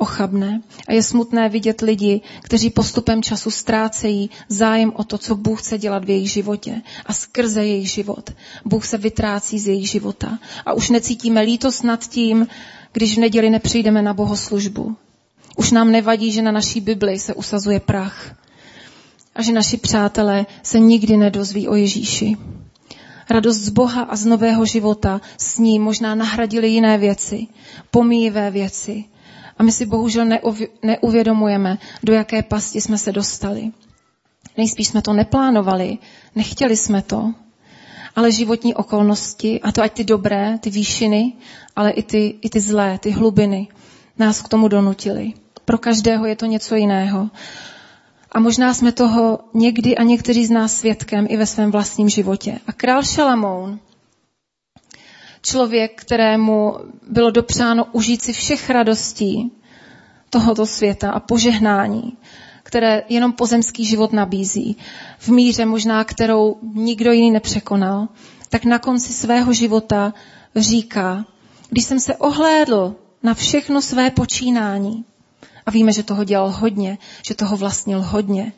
ochabné. 0.00 0.62
A 0.88 0.92
je 0.92 1.02
smutné 1.02 1.48
vidět 1.48 1.80
lidi, 1.80 2.20
kteří 2.42 2.70
postupem 2.70 3.22
času 3.22 3.50
ztrácejí 3.50 4.30
zájem 4.48 4.92
o 4.96 5.04
to, 5.04 5.18
co 5.18 5.36
Bůh 5.36 5.62
chce 5.62 5.78
dělat 5.78 6.04
v 6.04 6.10
jejich 6.10 6.30
životě. 6.30 6.82
A 7.06 7.12
skrze 7.12 7.64
jejich 7.64 7.90
život 7.90 8.30
Bůh 8.64 8.86
se 8.86 8.98
vytrácí 8.98 9.58
z 9.58 9.68
jejich 9.68 9.90
života. 9.90 10.38
A 10.66 10.72
už 10.72 10.90
necítíme 10.90 11.40
lítost 11.40 11.84
nad 11.84 12.08
tím, 12.08 12.46
když 12.92 13.16
v 13.16 13.20
neděli 13.20 13.50
nepřijdeme 13.50 14.02
na 14.02 14.14
bohoslužbu. 14.14 14.96
Už 15.56 15.70
nám 15.70 15.92
nevadí, 15.92 16.32
že 16.32 16.42
na 16.42 16.52
naší 16.52 16.80
Bibli 16.80 17.18
se 17.18 17.34
usazuje 17.34 17.80
prach. 17.80 18.34
A 19.34 19.42
že 19.42 19.52
naši 19.52 19.76
přátelé 19.76 20.46
se 20.62 20.78
nikdy 20.78 21.16
nedozví 21.16 21.68
o 21.68 21.74
Ježíši. 21.74 22.36
Radost 23.30 23.58
z 23.58 23.68
Boha 23.68 24.02
a 24.02 24.16
z 24.16 24.26
nového 24.26 24.64
života 24.64 25.20
s 25.38 25.58
ním 25.58 25.82
možná 25.82 26.14
nahradili 26.14 26.68
jiné 26.68 26.98
věci, 26.98 27.46
pomíjivé 27.90 28.50
věci, 28.50 29.04
a 29.60 29.62
my 29.62 29.72
si 29.72 29.86
bohužel 29.86 30.26
neuvědomujeme, 30.82 31.78
do 32.02 32.12
jaké 32.12 32.42
pasti 32.42 32.80
jsme 32.80 32.98
se 32.98 33.12
dostali. 33.12 33.70
Nejspíš 34.56 34.88
jsme 34.88 35.02
to 35.02 35.12
neplánovali, 35.12 35.98
nechtěli 36.34 36.76
jsme 36.76 37.02
to, 37.02 37.34
ale 38.16 38.32
životní 38.32 38.74
okolnosti, 38.74 39.60
a 39.60 39.72
to 39.72 39.82
ať 39.82 39.92
ty 39.92 40.04
dobré, 40.04 40.58
ty 40.60 40.70
výšiny, 40.70 41.32
ale 41.76 41.90
i 41.90 42.02
ty, 42.02 42.38
i 42.40 42.50
ty 42.50 42.60
zlé, 42.60 42.98
ty 42.98 43.10
hlubiny, 43.10 43.68
nás 44.18 44.42
k 44.42 44.48
tomu 44.48 44.68
donutili. 44.68 45.32
Pro 45.64 45.78
každého 45.78 46.26
je 46.26 46.36
to 46.36 46.46
něco 46.46 46.74
jiného. 46.74 47.30
A 48.32 48.40
možná 48.40 48.74
jsme 48.74 48.92
toho 48.92 49.38
někdy 49.54 49.96
a 49.96 50.02
někteří 50.02 50.46
z 50.46 50.50
nás 50.50 50.72
svědkem 50.72 51.26
i 51.28 51.36
ve 51.36 51.46
svém 51.46 51.70
vlastním 51.70 52.08
životě. 52.08 52.58
A 52.66 52.72
král 52.72 53.02
Šalamoun 53.02 53.80
člověk, 55.42 56.00
kterému 56.00 56.76
bylo 57.10 57.30
dopřáno 57.30 57.84
užít 57.92 58.22
si 58.22 58.32
všech 58.32 58.70
radostí 58.70 59.52
tohoto 60.30 60.66
světa 60.66 61.10
a 61.10 61.20
požehnání, 61.20 62.16
které 62.62 63.02
jenom 63.08 63.32
pozemský 63.32 63.84
život 63.84 64.12
nabízí, 64.12 64.76
v 65.18 65.28
míře 65.28 65.64
možná, 65.64 66.04
kterou 66.04 66.56
nikdo 66.74 67.12
jiný 67.12 67.30
nepřekonal, 67.30 68.08
tak 68.48 68.64
na 68.64 68.78
konci 68.78 69.12
svého 69.12 69.52
života 69.52 70.14
říká, 70.56 71.24
když 71.70 71.84
jsem 71.84 72.00
se 72.00 72.16
ohlédl 72.16 72.94
na 73.22 73.34
všechno 73.34 73.82
své 73.82 74.10
počínání, 74.10 75.04
a 75.66 75.70
víme, 75.70 75.92
že 75.92 76.02
toho 76.02 76.24
dělal 76.24 76.50
hodně, 76.50 76.98
že 77.26 77.34
toho 77.34 77.56
vlastnil 77.56 78.02
hodně, 78.02 78.52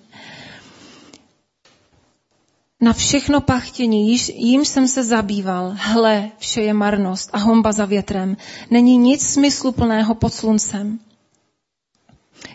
Na 2.83 2.93
všechno 2.93 3.41
pachtění, 3.41 4.17
jímž 4.35 4.69
jsem 4.69 4.89
se 4.89 5.05
zabýval, 5.05 5.75
hle, 5.77 6.31
vše 6.39 6.63
je 6.63 6.75
marnost 6.75 7.31
a 7.33 7.39
homba 7.39 7.73
za 7.73 7.85
větrem. 7.85 8.37
Není 8.71 8.97
nic 8.99 9.27
smysluplného 9.27 10.15
pod 10.15 10.35
sluncem. 10.35 10.99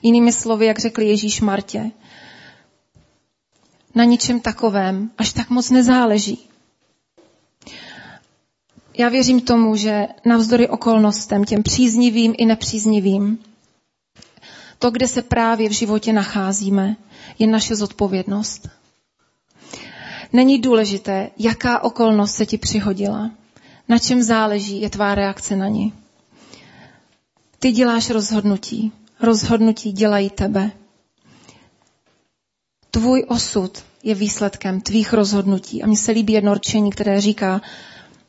Jinými 0.01 0.31
slovy, 0.31 0.65
jak 0.65 0.79
řekl 0.79 1.01
Ježíš 1.01 1.41
Martě, 1.41 1.91
na 3.95 4.03
ničem 4.03 4.39
takovém 4.39 5.11
až 5.17 5.33
tak 5.33 5.49
moc 5.49 5.69
nezáleží. 5.69 6.49
Já 8.97 9.09
věřím 9.09 9.41
tomu, 9.41 9.75
že 9.75 10.07
navzdory 10.25 10.69
okolnostem, 10.69 11.43
těm 11.43 11.63
příznivým 11.63 12.35
i 12.37 12.45
nepříznivým, 12.45 13.39
to, 14.79 14.91
kde 14.91 15.07
se 15.07 15.21
právě 15.21 15.69
v 15.69 15.71
životě 15.71 16.13
nacházíme, 16.13 16.95
je 17.39 17.47
naše 17.47 17.75
zodpovědnost. 17.75 18.69
Není 20.33 20.59
důležité, 20.59 21.29
jaká 21.37 21.83
okolnost 21.83 22.35
se 22.35 22.45
ti 22.45 22.57
přihodila. 22.57 23.31
Na 23.89 23.99
čem 23.99 24.23
záleží 24.23 24.81
je 24.81 24.89
tvá 24.89 25.15
reakce 25.15 25.55
na 25.55 25.67
ní. 25.67 25.93
Ty 27.59 27.71
děláš 27.71 28.09
rozhodnutí. 28.09 28.91
Rozhodnutí 29.21 29.91
dělají 29.91 30.29
tebe. 30.29 30.71
Tvůj 32.91 33.25
osud 33.27 33.83
je 34.03 34.15
výsledkem 34.15 34.81
tvých 34.81 35.13
rozhodnutí. 35.13 35.83
A 35.83 35.87
mně 35.87 35.97
se 35.97 36.11
líbí 36.11 36.33
jedno 36.33 36.53
rčení, 36.53 36.91
které 36.91 37.21
říká, 37.21 37.61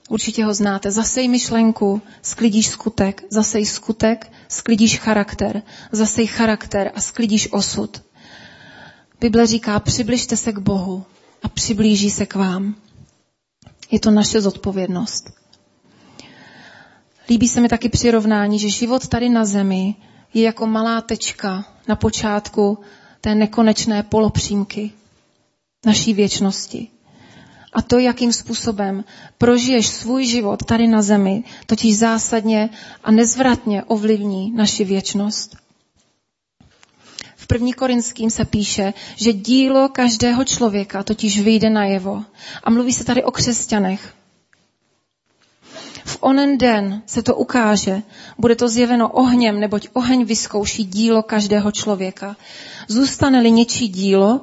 určitě 0.09 0.45
ho 0.45 0.55
znáte, 0.55 0.91
zasej 0.91 1.29
myšlenku, 1.29 2.03
sklidíš 2.23 2.67
skutek, 2.69 3.25
zasej 3.31 3.67
skutek, 3.67 4.33
sklidíš 4.49 4.99
charakter, 4.99 5.63
zasej 5.93 6.27
charakter 6.27 6.93
a 6.95 7.01
sklidíš 7.01 7.53
osud. 7.53 8.03
Bible 9.21 9.47
říká, 9.47 9.81
přibližte 9.81 10.37
se 10.37 10.53
k 10.53 10.59
Bohu 10.59 11.05
a 11.43 11.49
přiblíží 11.49 12.11
se 12.11 12.27
k 12.27 12.35
vám. 12.35 12.75
Je 13.91 14.01
to 14.01 14.11
naše 14.11 14.41
zodpovědnost. 14.41 15.31
Líbí 17.31 17.49
se 17.49 17.61
mi 17.61 17.69
taky 17.69 17.89
přirovnání, 17.89 18.59
že 18.59 18.71
život 18.71 19.09
tady 19.09 19.29
na 19.29 19.45
zemi 19.45 19.95
je 20.35 20.43
jako 20.43 20.67
malá 20.67 21.01
tečka 21.01 21.65
na 21.89 21.97
počátku 21.97 22.79
té 23.21 23.35
nekonečné 23.35 24.03
polopřímky 24.03 24.91
naší 25.87 26.15
věčnosti. 26.15 26.89
A 27.73 27.83
to, 27.83 27.99
jakým 27.99 28.33
způsobem 28.33 29.05
prožiješ 29.39 29.87
svůj 29.89 30.27
život 30.27 30.65
tady 30.65 30.87
na 30.87 31.03
zemi, 31.03 31.45
totiž 31.67 31.99
zásadně 31.99 32.71
a 33.05 33.11
nezvratně 33.11 33.85
ovlivní 33.85 34.51
naši 34.51 34.85
věčnost. 34.85 35.57
První 37.51 37.73
Korinským 37.73 38.31
se 38.31 38.45
píše, 38.45 38.95
že 39.17 39.33
dílo 39.33 39.89
každého 39.89 40.45
člověka 40.45 41.03
totiž 41.03 41.41
vyjde 41.41 41.71
najevo. 41.71 42.25
A 42.65 42.71
mluví 42.71 42.93
se 42.93 43.05
tady 43.05 43.25
o 43.25 43.31
křesťanech. 43.31 44.15
V 46.05 46.19
onen 46.21 46.59
den 46.59 47.03
se 47.07 47.23
to 47.23 47.37
ukáže, 47.37 48.03
bude 48.39 48.57
to 48.57 48.69
zjeveno 48.69 49.09
ohněm, 49.09 49.61
neboť 49.61 49.89
oheň 49.93 50.25
vyzkouší 50.25 50.85
dílo 50.85 51.23
každého 51.23 51.73
člověka. 51.73 52.37
Zůstane-li 52.89 53.51
něčí 53.51 53.89
dílo, 53.89 54.41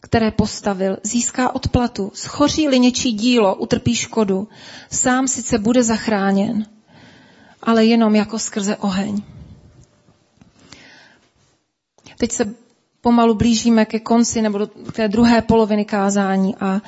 které 0.00 0.30
postavil, 0.30 0.96
získá 1.02 1.54
odplatu. 1.54 2.12
Schoří-li 2.14 2.78
něčí 2.78 3.12
dílo, 3.12 3.54
utrpí 3.54 3.94
škodu. 3.94 4.48
Sám 4.90 5.28
sice 5.28 5.58
bude 5.58 5.82
zachráněn, 5.82 6.66
ale 7.62 7.84
jenom 7.84 8.14
jako 8.14 8.38
skrze 8.38 8.76
oheň. 8.76 9.22
Teď 12.20 12.32
se 12.32 12.54
pomalu 13.00 13.34
blížíme 13.34 13.84
ke 13.84 14.00
konci 14.00 14.42
nebo 14.42 14.58
do 14.58 14.66
té 14.92 15.08
druhé 15.08 15.42
poloviny 15.42 15.84
kázání 15.84 16.56
a 16.56 16.80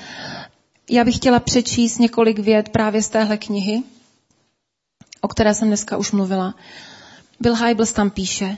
já 0.91 1.05
bych 1.05 1.17
chtěla 1.17 1.41
přečíst 1.41 1.99
několik 1.99 2.39
vět 2.39 2.69
právě 2.69 3.03
z 3.03 3.09
téhle 3.09 3.37
knihy, 3.37 3.83
o 5.21 5.29
které 5.29 5.55
jsem 5.55 5.69
dneska 5.69 5.97
už 5.97 6.13
mluvila. 6.13 6.55
Bill 7.41 7.55
Hybels 7.55 7.93
tam 7.93 8.11
píše, 8.11 8.57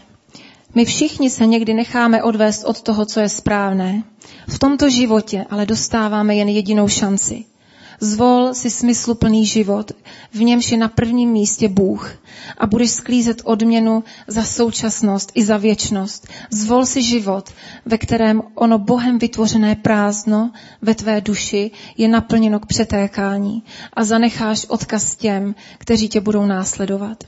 my 0.74 0.84
všichni 0.84 1.30
se 1.30 1.46
někdy 1.46 1.74
necháme 1.74 2.22
odvést 2.22 2.64
od 2.64 2.82
toho, 2.82 3.06
co 3.06 3.20
je 3.20 3.28
správné. 3.28 4.02
V 4.48 4.58
tomto 4.58 4.90
životě 4.90 5.46
ale 5.50 5.66
dostáváme 5.66 6.36
jen 6.36 6.48
jedinou 6.48 6.88
šanci. 6.88 7.44
Zvol 8.04 8.54
si 8.54 8.70
smysluplný 8.70 9.46
život, 9.46 9.92
v 10.32 10.42
němž 10.42 10.72
je 10.72 10.78
na 10.78 10.88
prvním 10.88 11.30
místě 11.30 11.68
Bůh 11.68 12.12
a 12.58 12.66
budeš 12.66 12.90
sklízet 12.90 13.42
odměnu 13.44 14.04
za 14.26 14.44
současnost 14.44 15.32
i 15.34 15.44
za 15.44 15.56
věčnost. 15.56 16.28
Zvol 16.50 16.86
si 16.86 17.02
život, 17.02 17.50
ve 17.86 17.98
kterém 17.98 18.42
ono 18.54 18.78
Bohem 18.78 19.18
vytvořené 19.18 19.76
prázdno 19.76 20.52
ve 20.82 20.94
tvé 20.94 21.20
duši 21.20 21.70
je 21.96 22.08
naplněno 22.08 22.60
k 22.60 22.66
přetékání 22.66 23.62
a 23.92 24.04
zanecháš 24.04 24.66
odkaz 24.68 25.16
těm, 25.16 25.54
kteří 25.78 26.08
tě 26.08 26.20
budou 26.20 26.46
následovat. 26.46 27.24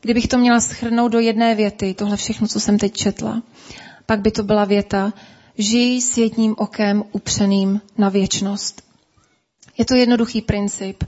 Kdybych 0.00 0.28
to 0.28 0.38
měla 0.38 0.60
schrnout 0.60 1.12
do 1.12 1.18
jedné 1.18 1.54
věty, 1.54 1.94
tohle 1.94 2.16
všechno, 2.16 2.48
co 2.48 2.60
jsem 2.60 2.78
teď 2.78 2.92
četla, 2.92 3.42
pak 4.06 4.20
by 4.20 4.30
to 4.30 4.42
byla 4.42 4.64
věta, 4.64 5.12
žij 5.58 6.00
s 6.00 6.18
jedním 6.18 6.54
okem 6.58 7.04
upřeným 7.12 7.80
na 7.98 8.08
věčnost. 8.08 8.91
Je 9.82 9.86
to 9.86 9.94
jednoduchý 9.94 10.42
princip. 10.42 11.04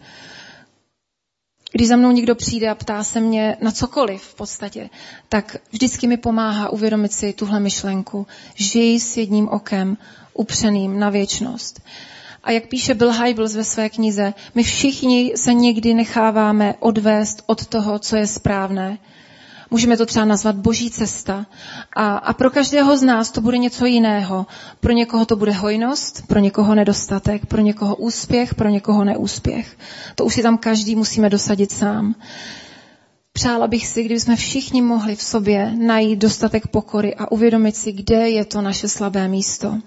Když 1.72 1.88
za 1.88 1.96
mnou 1.96 2.10
někdo 2.10 2.34
přijde 2.34 2.68
a 2.68 2.74
ptá 2.74 3.04
se 3.04 3.20
mě 3.20 3.56
na 3.60 3.70
cokoliv 3.70 4.22
v 4.22 4.34
podstatě, 4.34 4.90
tak 5.28 5.56
vždycky 5.70 6.06
mi 6.06 6.16
pomáhá 6.16 6.68
uvědomit 6.68 7.12
si 7.12 7.32
tuhle 7.32 7.60
myšlenku. 7.60 8.26
Žij 8.54 9.00
s 9.00 9.16
jedním 9.16 9.48
okem 9.48 9.96
upřeným 10.32 10.98
na 10.98 11.10
věčnost. 11.10 11.82
A 12.44 12.50
jak 12.50 12.68
píše 12.68 12.94
Bill 12.94 13.12
Hybels 13.12 13.54
ve 13.54 13.64
své 13.64 13.88
knize, 13.90 14.34
my 14.54 14.62
všichni 14.62 15.32
se 15.36 15.54
někdy 15.54 15.94
necháváme 15.94 16.74
odvést 16.80 17.42
od 17.46 17.66
toho, 17.66 17.98
co 17.98 18.16
je 18.16 18.26
správné. 18.26 18.98
Můžeme 19.70 19.96
to 19.96 20.06
třeba 20.06 20.24
nazvat 20.24 20.56
boží 20.56 20.90
cesta. 20.90 21.46
A, 21.96 22.16
a 22.16 22.32
pro 22.32 22.50
každého 22.50 22.96
z 22.96 23.02
nás 23.02 23.30
to 23.30 23.40
bude 23.40 23.58
něco 23.58 23.86
jiného. 23.86 24.46
Pro 24.80 24.92
někoho 24.92 25.26
to 25.26 25.36
bude 25.36 25.52
hojnost, 25.52 26.26
pro 26.26 26.38
někoho 26.38 26.74
nedostatek, 26.74 27.46
pro 27.46 27.60
někoho 27.60 27.96
úspěch, 27.96 28.54
pro 28.54 28.68
někoho 28.68 29.04
neúspěch. 29.04 29.76
To 30.14 30.24
už 30.24 30.34
si 30.34 30.42
tam 30.42 30.58
každý 30.58 30.96
musíme 30.96 31.30
dosadit 31.30 31.72
sám. 31.72 32.14
Přála 33.32 33.66
bych 33.66 33.86
si, 33.86 34.04
kdyby 34.04 34.20
jsme 34.20 34.36
všichni 34.36 34.82
mohli 34.82 35.16
v 35.16 35.22
sobě 35.22 35.72
najít 35.78 36.18
dostatek 36.18 36.66
pokory 36.66 37.14
a 37.14 37.32
uvědomit 37.32 37.76
si, 37.76 37.92
kde 37.92 38.30
je 38.30 38.44
to 38.44 38.62
naše 38.62 38.88
slabé 38.88 39.28
místo. 39.28 39.78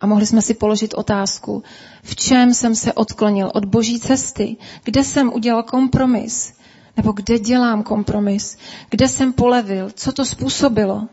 A 0.00 0.06
mohli 0.06 0.26
jsme 0.26 0.42
si 0.42 0.54
položit 0.54 0.94
otázku, 0.94 1.62
v 2.02 2.16
čem 2.16 2.54
jsem 2.54 2.74
se 2.74 2.92
odklonil 2.92 3.50
od 3.54 3.64
boží 3.64 4.00
cesty, 4.00 4.56
kde 4.84 5.04
jsem 5.04 5.32
udělal 5.32 5.62
kompromis, 5.62 6.52
nebo 6.96 7.12
kde 7.12 7.38
dělám 7.38 7.82
kompromis, 7.82 8.56
kde 8.90 9.08
jsem 9.08 9.32
polevil, 9.32 9.90
co 9.94 10.12
to 10.12 10.24
způsobilo. 10.24 11.08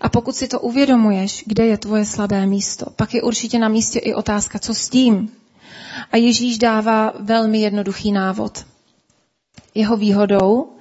A 0.00 0.08
pokud 0.08 0.34
si 0.36 0.48
to 0.48 0.60
uvědomuješ, 0.60 1.44
kde 1.46 1.66
je 1.66 1.78
tvoje 1.78 2.04
slabé 2.04 2.46
místo, 2.46 2.86
pak 2.96 3.14
je 3.14 3.22
určitě 3.22 3.58
na 3.58 3.68
místě 3.68 3.98
i 3.98 4.14
otázka, 4.14 4.58
co 4.58 4.74
s 4.74 4.88
tím. 4.88 5.32
A 6.12 6.16
Ježíš 6.16 6.58
dává 6.58 7.12
velmi 7.20 7.60
jednoduchý 7.60 8.12
návod. 8.12 8.66
Jeho 9.74 9.96
výhodou, 9.96 10.72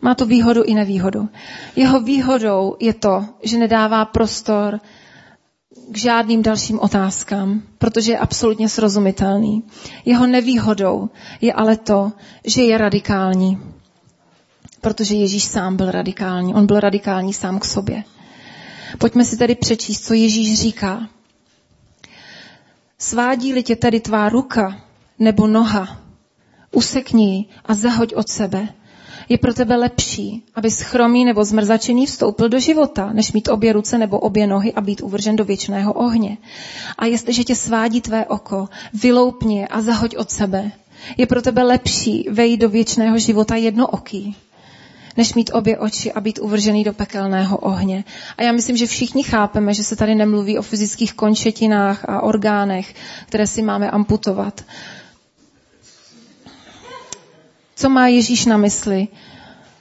má 0.00 0.14
to 0.14 0.26
výhodu 0.26 0.62
i 0.62 0.74
nevýhodu, 0.74 1.28
jeho 1.76 2.00
výhodou 2.00 2.76
je 2.80 2.94
to, 2.94 3.24
že 3.42 3.58
nedává 3.58 4.04
prostor 4.04 4.80
k 5.92 5.96
žádným 5.96 6.42
dalším 6.42 6.80
otázkám, 6.80 7.62
protože 7.78 8.12
je 8.12 8.18
absolutně 8.18 8.68
srozumitelný. 8.68 9.62
Jeho 10.04 10.26
nevýhodou 10.26 11.10
je 11.40 11.52
ale 11.52 11.76
to, 11.76 12.12
že 12.46 12.62
je 12.62 12.78
radikální. 12.78 13.58
Protože 14.80 15.14
Ježíš 15.14 15.44
sám 15.44 15.76
byl 15.76 15.90
radikální. 15.90 16.54
On 16.54 16.66
byl 16.66 16.80
radikální 16.80 17.32
sám 17.32 17.58
k 17.58 17.64
sobě. 17.64 18.04
Pojďme 18.98 19.24
si 19.24 19.36
tedy 19.36 19.54
přečíst, 19.54 20.06
co 20.06 20.14
Ježíš 20.14 20.60
říká. 20.60 21.08
Svádí-li 22.98 23.62
tě 23.62 23.76
tedy 23.76 24.00
tvá 24.00 24.28
ruka 24.28 24.80
nebo 25.18 25.46
noha, 25.46 25.98
usekni 26.72 27.46
a 27.64 27.74
zahoď 27.74 28.14
od 28.14 28.28
sebe 28.28 28.68
je 29.28 29.38
pro 29.38 29.54
tebe 29.54 29.76
lepší, 29.76 30.42
aby 30.54 30.70
chromý 30.70 31.24
nebo 31.24 31.44
zmrzačený 31.44 32.06
vstoupil 32.06 32.48
do 32.48 32.58
života, 32.58 33.10
než 33.12 33.32
mít 33.32 33.48
obě 33.48 33.72
ruce 33.72 33.98
nebo 33.98 34.18
obě 34.18 34.46
nohy 34.46 34.72
a 34.72 34.80
být 34.80 35.00
uvržen 35.00 35.36
do 35.36 35.44
věčného 35.44 35.92
ohně. 35.92 36.36
A 36.98 37.06
jestliže 37.06 37.44
tě 37.44 37.54
svádí 37.54 38.00
tvé 38.00 38.26
oko, 38.26 38.68
vyloupni 39.02 39.68
a 39.68 39.80
zahoď 39.80 40.16
od 40.16 40.30
sebe. 40.30 40.72
Je 41.16 41.26
pro 41.26 41.42
tebe 41.42 41.62
lepší 41.62 42.28
vejít 42.30 42.60
do 42.60 42.68
věčného 42.68 43.18
života 43.18 43.56
jednooký, 43.56 44.36
než 45.16 45.34
mít 45.34 45.50
obě 45.54 45.78
oči 45.78 46.12
a 46.12 46.20
být 46.20 46.38
uvržený 46.38 46.84
do 46.84 46.92
pekelného 46.92 47.56
ohně. 47.56 48.04
A 48.38 48.42
já 48.42 48.52
myslím, 48.52 48.76
že 48.76 48.86
všichni 48.86 49.22
chápeme, 49.22 49.74
že 49.74 49.84
se 49.84 49.96
tady 49.96 50.14
nemluví 50.14 50.58
o 50.58 50.62
fyzických 50.62 51.14
končetinách 51.14 52.04
a 52.08 52.20
orgánech, 52.20 52.94
které 53.26 53.46
si 53.46 53.62
máme 53.62 53.90
amputovat. 53.90 54.64
Co 57.76 57.88
má 57.88 58.08
Ježíš 58.08 58.46
na 58.46 58.56
mysli? 58.56 59.08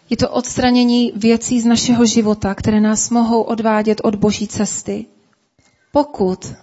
Je 0.09 0.17
to 0.17 0.29
odstranění 0.29 1.11
věcí 1.15 1.61
z 1.61 1.65
našeho 1.65 2.05
života, 2.05 2.55
které 2.55 2.81
nás 2.81 3.09
mohou 3.09 3.41
odvádět 3.41 4.01
od 4.03 4.15
boží 4.15 4.47
cesty. 4.47 5.05
Pokud 5.91 6.53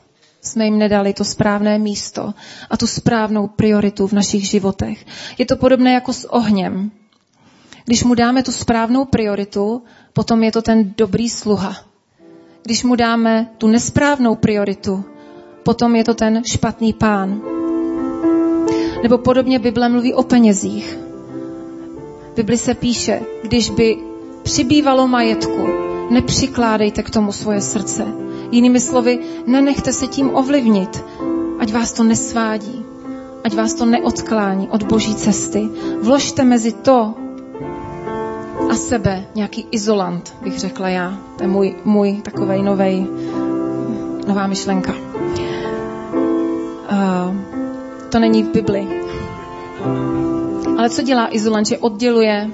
jsme 0.42 0.64
jim 0.64 0.78
nedali 0.78 1.12
to 1.12 1.24
správné 1.24 1.78
místo 1.78 2.34
a 2.70 2.76
tu 2.76 2.86
správnou 2.86 3.48
prioritu 3.48 4.06
v 4.06 4.12
našich 4.12 4.48
životech. 4.48 5.06
Je 5.38 5.46
to 5.46 5.56
podobné 5.56 5.92
jako 5.92 6.12
s 6.12 6.32
ohněm. 6.32 6.90
Když 7.84 8.04
mu 8.04 8.14
dáme 8.14 8.42
tu 8.42 8.52
správnou 8.52 9.04
prioritu, 9.04 9.82
potom 10.12 10.44
je 10.44 10.52
to 10.52 10.62
ten 10.62 10.94
dobrý 10.96 11.30
sluha. 11.30 11.76
Když 12.62 12.84
mu 12.84 12.94
dáme 12.96 13.50
tu 13.58 13.68
nesprávnou 13.68 14.34
prioritu, 14.34 15.04
potom 15.62 15.96
je 15.96 16.04
to 16.04 16.14
ten 16.14 16.44
špatný 16.44 16.92
pán. 16.92 17.40
Nebo 19.02 19.18
podobně 19.18 19.58
Bible 19.58 19.88
mluví 19.88 20.14
o 20.14 20.22
penězích. 20.22 21.09
Bibli 22.40 22.56
se 22.56 22.74
píše, 22.74 23.20
když 23.42 23.70
by 23.70 23.98
přibývalo 24.42 25.08
majetku, 25.08 25.68
nepřikládejte 26.10 27.02
k 27.02 27.10
tomu 27.10 27.32
svoje 27.32 27.60
srdce. 27.60 28.06
Jinými 28.50 28.80
slovy, 28.80 29.18
nenechte 29.46 29.92
se 29.92 30.06
tím 30.06 30.30
ovlivnit, 30.34 31.04
ať 31.58 31.72
vás 31.72 31.92
to 31.92 32.04
nesvádí, 32.04 32.84
ať 33.44 33.54
vás 33.54 33.74
to 33.74 33.86
neodklání 33.86 34.68
od 34.68 34.82
boží 34.82 35.14
cesty. 35.14 35.68
Vložte 36.02 36.44
mezi 36.44 36.72
to 36.72 37.14
a 38.70 38.74
sebe 38.74 39.24
nějaký 39.34 39.66
izolant, 39.70 40.34
bych 40.42 40.58
řekla 40.58 40.88
já. 40.88 41.18
To 41.36 41.44
je 41.44 41.48
můj, 41.48 41.74
můj 41.84 42.12
takovej 42.12 42.62
novej, 42.62 43.06
nová 44.26 44.46
myšlenka. 44.46 44.92
Uh, 46.92 47.36
to 48.08 48.18
není 48.18 48.42
v 48.42 48.48
Bibli. 48.48 48.88
Ale 50.80 50.90
co 50.90 51.02
dělá 51.02 51.34
izolant, 51.34 51.66
že 51.66 51.78
odděluje 51.78 52.50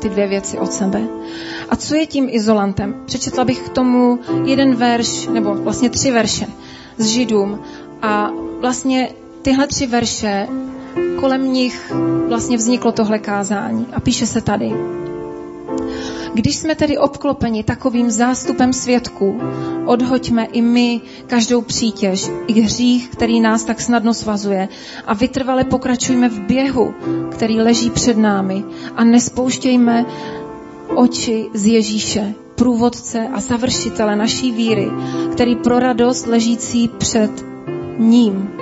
ty 0.00 0.08
dvě 0.08 0.26
věci 0.28 0.58
od 0.58 0.72
sebe. 0.72 1.02
A 1.68 1.76
co 1.76 1.94
je 1.94 2.06
tím 2.06 2.28
izolantem? 2.30 2.94
Přečetla 3.06 3.44
bych 3.44 3.60
k 3.60 3.68
tomu 3.68 4.18
jeden 4.44 4.74
verš, 4.74 5.26
nebo 5.26 5.54
vlastně 5.54 5.90
tři 5.90 6.10
verše 6.10 6.46
z 6.98 7.06
Židům. 7.06 7.60
A 8.02 8.30
vlastně 8.60 9.08
tyhle 9.42 9.66
tři 9.66 9.86
verše, 9.86 10.48
kolem 11.20 11.52
nich 11.52 11.92
vlastně 12.28 12.56
vzniklo 12.56 12.92
tohle 12.92 13.18
kázání. 13.18 13.86
A 13.92 14.00
píše 14.00 14.26
se 14.26 14.40
tady. 14.40 14.72
Když 16.36 16.56
jsme 16.56 16.74
tedy 16.74 16.98
obklopeni 16.98 17.64
takovým 17.64 18.10
zástupem 18.10 18.72
svědků, 18.72 19.40
odhoďme 19.86 20.44
i 20.44 20.62
my 20.62 21.00
každou 21.26 21.62
přítěž, 21.62 22.30
i 22.46 22.60
hřích, 22.60 23.08
který 23.08 23.40
nás 23.40 23.64
tak 23.64 23.80
snadno 23.80 24.14
svazuje 24.14 24.68
a 25.06 25.14
vytrvale 25.14 25.64
pokračujme 25.64 26.28
v 26.28 26.40
běhu, 26.40 26.94
který 27.30 27.60
leží 27.60 27.90
před 27.90 28.16
námi 28.16 28.64
a 28.96 29.04
nespouštějme 29.04 30.06
oči 30.94 31.46
z 31.54 31.66
Ježíše, 31.66 32.34
průvodce 32.54 33.28
a 33.32 33.40
završitele 33.40 34.16
naší 34.16 34.52
víry, 34.52 34.88
který 35.32 35.56
pro 35.56 35.78
radost 35.78 36.26
ležící 36.26 36.88
před 36.88 37.44
ním 37.98 38.55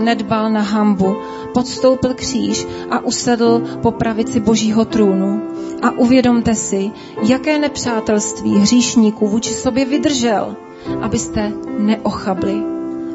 nedbal 0.00 0.50
na 0.50 0.60
hambu, 0.60 1.16
podstoupil 1.54 2.14
kříž 2.14 2.66
a 2.90 3.04
usedl 3.04 3.62
po 3.82 3.90
pravici 3.90 4.40
božího 4.40 4.84
trůnu. 4.84 5.42
A 5.82 5.90
uvědomte 5.90 6.54
si, 6.54 6.90
jaké 7.22 7.58
nepřátelství 7.58 8.54
hříšníků 8.54 9.28
vůči 9.28 9.50
sobě 9.54 9.84
vydržel, 9.84 10.56
abyste 11.00 11.52
neochabli, 11.78 12.62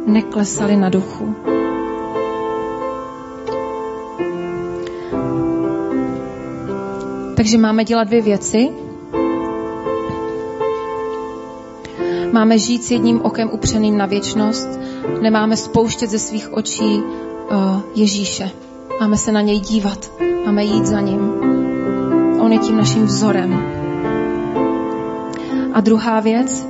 neklesali 0.06 0.76
na 0.76 0.90
duchu. 0.90 1.36
Takže 7.36 7.58
máme 7.58 7.84
dělat 7.84 8.04
dvě 8.04 8.22
věci. 8.22 8.70
Máme 12.34 12.60
žít 12.60 12.84
s 12.84 12.92
jedním 12.92 13.22
okem 13.22 13.50
upřeným 13.52 13.98
na 13.98 14.06
věčnost. 14.06 14.80
Nemáme 15.22 15.58
spouštět 15.58 16.10
ze 16.10 16.20
svých 16.20 16.54
očí 16.54 16.98
uh, 16.98 17.82
Ježíše. 17.96 18.52
Máme 19.00 19.18
se 19.18 19.32
na 19.32 19.42
něj 19.42 19.60
dívat. 19.60 20.12
Máme 20.46 20.64
jít 20.64 20.86
za 20.86 21.00
ním. 21.00 21.34
On 22.40 22.54
je 22.54 22.60
tím 22.60 22.78
naším 22.78 23.06
vzorem. 23.06 23.64
A 25.74 25.82
druhá 25.82 26.20
věc, 26.20 26.68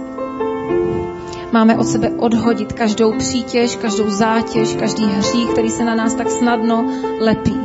máme 1.51 1.77
od 1.77 1.87
sebe 1.87 2.09
odhodit 2.09 2.73
každou 2.73 3.13
přítěž, 3.17 3.75
každou 3.75 4.09
zátěž, 4.09 4.75
každý 4.79 5.05
hřích, 5.05 5.49
který 5.49 5.69
se 5.69 5.85
na 5.85 5.95
nás 5.95 6.13
tak 6.15 6.29
snadno 6.29 6.85
lepí 7.19 7.57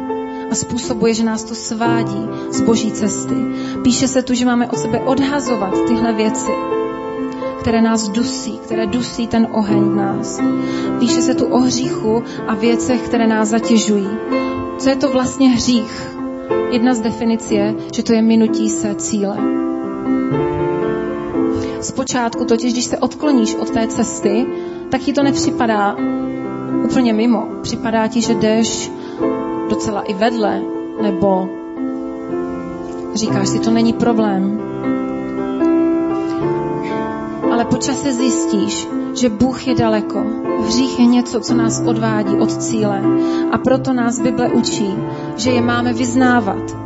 a 0.51 0.55
způsobuje, 0.55 1.15
že 1.15 1.25
nás 1.25 1.45
to 1.45 1.55
svádí 1.55 2.29
z 2.51 2.61
boží 2.61 2.93
cesty. 2.93 3.35
Píše 3.83 4.09
se 4.09 4.23
tu, 4.23 4.35
že 4.35 4.47
máme 4.47 4.71
od 4.71 4.79
sebe 4.79 5.01
odhazovat 5.01 5.75
tyhle 5.89 6.13
věci, 6.13 6.78
které 7.69 7.83
nás 7.83 8.09
dusí, 8.09 8.59
které 8.59 8.87
dusí 8.87 9.27
ten 9.27 9.49
oheň 9.53 9.81
v 9.81 9.95
nás. 9.95 10.41
Píše 10.99 11.21
se 11.21 11.35
tu 11.35 11.47
o 11.47 11.59
hříchu 11.59 12.23
a 12.47 12.55
věcech, 12.55 13.03
které 13.03 13.27
nás 13.27 13.49
zatěžují. 13.49 14.09
Co 14.79 14.91
je 14.91 14.97
to 14.97 15.09
vlastně 15.09 15.49
hřích? 15.49 16.17
Jedna 16.71 16.95
z 16.95 17.01
definic 17.01 17.51
je, 17.51 17.75
že 17.93 18.03
to 18.03 18.13
je 18.13 18.23
minutí 18.23 18.69
se 18.71 18.95
cíle. 18.95 19.37
Zpočátku 21.81 22.45
totiž, 22.45 22.73
když 22.73 22.85
se 22.85 22.99
odkloníš 22.99 23.55
od 23.55 23.71
té 23.71 23.87
cesty, 23.87 24.47
tak 24.91 25.01
ti 25.01 25.13
to 25.13 25.23
nepřipadá 25.23 25.97
úplně 26.85 27.13
mimo. 27.13 27.49
Připadá 27.63 28.07
ti, 28.07 28.21
že 28.21 28.35
jdeš 28.35 28.91
docela 29.71 30.01
i 30.01 30.15
vedle, 30.15 30.63
nebo 31.03 31.49
říkáš 33.15 33.49
si, 33.49 33.59
to 33.59 33.71
není 33.71 33.93
problém. 33.93 34.68
Ale 37.59 37.65
po 37.65 37.77
čase 37.77 38.13
zjistíš, 38.13 38.89
že 39.15 39.29
Bůh 39.29 39.67
je 39.67 39.75
daleko. 39.75 40.23
Hřích 40.67 40.99
je 40.99 41.07
něco, 41.07 41.41
co 41.41 41.55
nás 41.55 41.83
odvádí 41.87 42.35
od 42.39 42.63
cíle. 42.63 43.03
A 43.53 43.59
proto 43.59 43.93
nás 43.93 44.21
Bible 44.21 44.49
učí, 44.49 44.95
že 45.37 45.51
je 45.51 45.61
máme 45.61 45.93
vyznávat. 45.93 46.77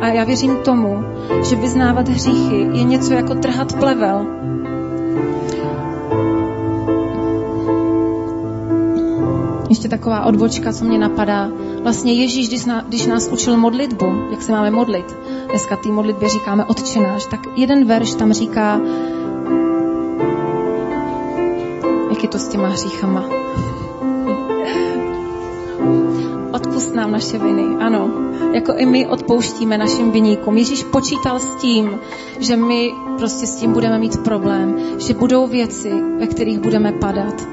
A 0.00 0.08
já 0.08 0.24
věřím 0.24 0.56
tomu, 0.56 1.04
že 1.44 1.56
vyznávat 1.56 2.08
hříchy 2.08 2.56
je 2.56 2.82
něco 2.82 3.12
jako 3.12 3.34
trhat 3.34 3.72
plevel. 3.72 4.26
Ještě 9.68 9.88
taková 9.88 10.24
odbočka, 10.24 10.72
co 10.72 10.84
mě 10.84 10.98
napadá. 10.98 11.48
Vlastně 11.82 12.12
Ježíš, 12.12 12.48
když, 12.48 12.64
nás, 12.64 12.84
když 12.88 13.06
nás 13.06 13.28
učil 13.28 13.56
modlitbu, 13.56 14.06
jak 14.30 14.42
se 14.42 14.52
máme 14.52 14.70
modlit, 14.70 15.16
dneska 15.50 15.76
té 15.76 15.88
modlitbě 15.88 16.28
říkáme 16.28 16.64
odčenáš, 16.64 17.26
tak 17.26 17.40
jeden 17.56 17.84
verš 17.84 18.14
tam 18.14 18.32
říká, 18.32 18.80
je 22.22 22.28
to 22.28 22.38
s 22.38 22.48
těma 22.48 22.68
hříchama. 22.68 23.24
Odpust 26.52 26.94
nám 26.94 27.12
naše 27.12 27.38
viny, 27.38 27.62
ano. 27.80 28.10
Jako 28.52 28.72
i 28.76 28.86
my 28.86 29.06
odpouštíme 29.06 29.78
našim 29.78 30.10
viníkům. 30.10 30.56
Ježíš 30.56 30.82
počítal 30.82 31.38
s 31.38 31.54
tím, 31.54 31.98
že 32.38 32.56
my 32.56 32.92
prostě 33.18 33.46
s 33.46 33.56
tím 33.56 33.72
budeme 33.72 33.98
mít 33.98 34.16
problém, 34.24 34.76
že 34.98 35.14
budou 35.14 35.46
věci, 35.46 35.92
ve 36.18 36.26
kterých 36.26 36.58
budeme 36.58 36.92
padat. 36.92 37.48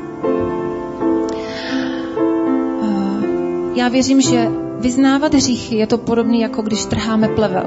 Já 3.75 3.87
věřím, 3.87 4.21
že 4.21 4.51
vyznávat 4.79 5.33
hříchy 5.33 5.75
je 5.75 5.87
to 5.87 5.97
podobné, 5.97 6.37
jako 6.37 6.61
když 6.61 6.85
trháme 6.85 7.27
plevel. 7.27 7.65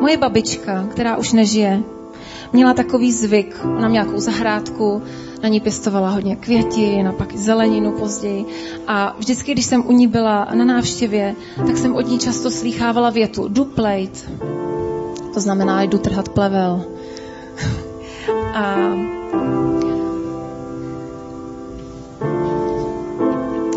Moje 0.00 0.16
babička, 0.16 0.86
která 0.90 1.16
už 1.16 1.32
nežije, 1.32 1.82
měla 2.54 2.74
takový 2.74 3.12
zvyk. 3.12 3.56
Ona 3.64 3.88
měla 3.88 3.88
nějakou 3.88 4.18
zahrádku, 4.18 5.02
na 5.42 5.48
ní 5.48 5.60
pěstovala 5.60 6.10
hodně 6.10 6.36
květin 6.36 7.08
a 7.08 7.12
pak 7.12 7.36
zeleninu 7.36 7.92
později. 7.92 8.44
A 8.86 9.16
vždycky, 9.18 9.52
když 9.52 9.64
jsem 9.64 9.86
u 9.86 9.92
ní 9.92 10.06
byla 10.06 10.48
na 10.54 10.64
návštěvě, 10.64 11.34
tak 11.66 11.76
jsem 11.76 11.94
od 11.94 12.08
ní 12.08 12.18
často 12.18 12.50
slýchávala 12.50 13.10
větu 13.10 13.48
duplate. 13.48 14.20
To 15.34 15.40
znamená, 15.40 15.82
jdu 15.82 15.98
trhat 15.98 16.28
plevel. 16.28 16.84
a 18.54 18.76